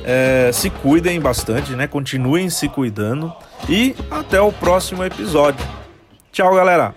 é, 0.04 0.50
se 0.52 0.70
cuidem 0.70 1.20
bastante, 1.20 1.74
né? 1.74 1.86
Continuem 1.86 2.50
se 2.50 2.68
cuidando 2.68 3.34
e 3.68 3.96
até 4.10 4.42
o 4.42 4.52
próximo 4.52 5.04
episódio. 5.04 5.66
Tchau, 6.32 6.56
galera! 6.56 6.96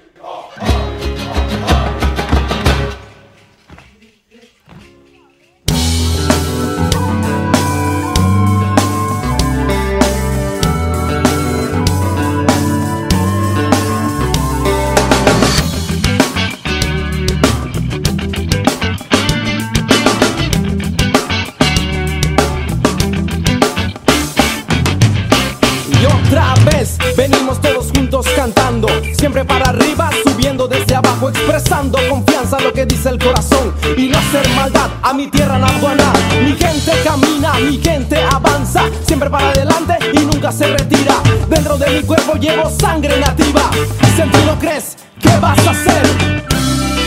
Siempre 29.23 29.45
para 29.45 29.71
arriba, 29.71 30.11
subiendo 30.25 30.67
desde 30.67 30.97
abajo, 30.97 31.29
expresando 31.29 31.99
confianza 32.09 32.59
lo 32.61 32.73
que 32.73 32.85
dice 32.85 33.09
el 33.09 33.19
corazón 33.19 33.73
y 33.97 34.09
no 34.09 34.19
hacer 34.19 34.49
maldad 34.57 34.91
a 35.01 35.13
mi 35.15 35.29
tierra 35.29 35.59
nahuana. 35.59 36.13
Mi 36.45 36.53
gente 36.57 36.93
camina, 37.05 37.55
mi 37.55 37.79
gente 37.79 38.17
avanza, 38.17 38.83
siempre 39.07 39.31
para 39.31 39.51
adelante 39.51 39.97
y 40.13 40.19
nunca 40.19 40.51
se 40.51 40.67
retira. 40.67 41.15
Dentro 41.49 41.79
de 41.79 41.89
mi 41.91 42.03
cuerpo 42.03 42.35
llevo 42.35 42.69
sangre 42.69 43.19
nativa. 43.21 43.71
Si 44.15 44.21
en 44.21 44.31
ti 44.33 44.39
no 44.45 44.59
crees, 44.59 44.97
¿qué 45.21 45.31
vas 45.41 45.67
a 45.67 45.71
hacer? 45.71 47.02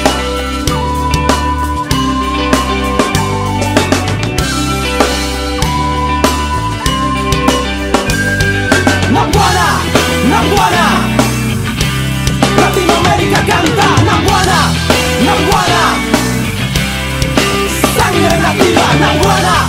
Nativa, 19.06 19.14
Nahuana, 19.14 19.68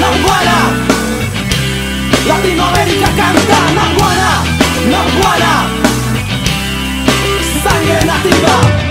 Nahuana 0.00 0.58
Latinoamérica 2.26 3.08
canta 3.16 3.60
Nahuana, 3.74 4.44
Nahuana 4.90 5.52
Sangre 7.62 8.04
nativa. 8.04 8.86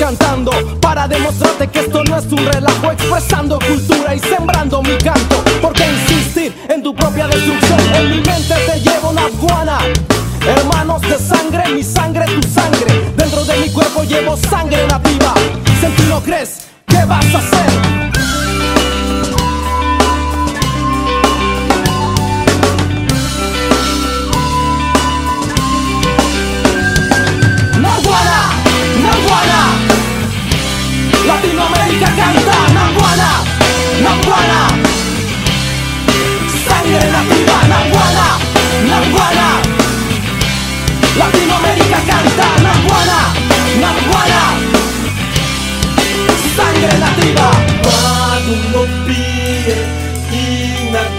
Cantando 0.00 0.50
para 0.80 1.06
demostrarte 1.08 1.68
que 1.68 1.80
esto 1.80 2.02
no 2.04 2.16
es 2.16 2.26
un 2.26 2.44
relajo, 2.46 2.90
expresando 2.90 3.58
cultura 3.58 4.14
y 4.14 4.18
sembrando 4.18 4.53
en 7.96 8.10
mi 8.10 8.16
mente 8.16 8.54
te 8.66 8.80
llevo 8.80 9.10
una 9.10 9.28
guana. 9.40 9.78
Hermanos 10.46 11.00
de 11.02 11.18
sangre, 11.18 11.72
mi 11.72 11.82
sangre, 11.82 12.26
tu 12.26 12.48
sangre. 12.48 13.12
Dentro 13.16 13.44
de 13.44 13.56
mi 13.58 13.70
cuerpo 13.70 14.02
llevo 14.04 14.36
sangre 14.36 14.86
nativa. 14.86 15.34
Si 15.80 15.86
en 15.86 16.08
no 16.08 16.20
crees, 16.20 16.66
¿qué 16.86 17.04
vas 17.06 17.26
a 17.34 17.38
hacer? 17.38 18.03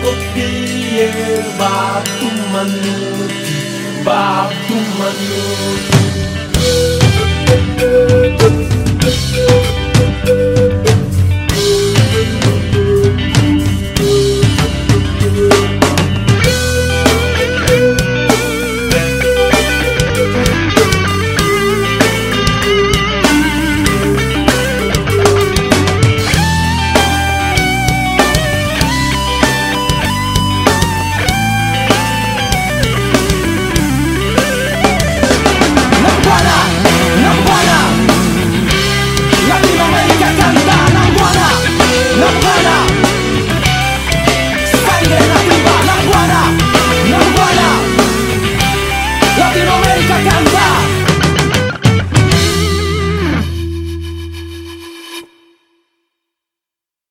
Ina 0.05 0.11
kopie 0.11 1.43
Batu 1.59 2.29
manuti, 2.51 3.57
batu 4.05 4.75
manuti 4.99 6.44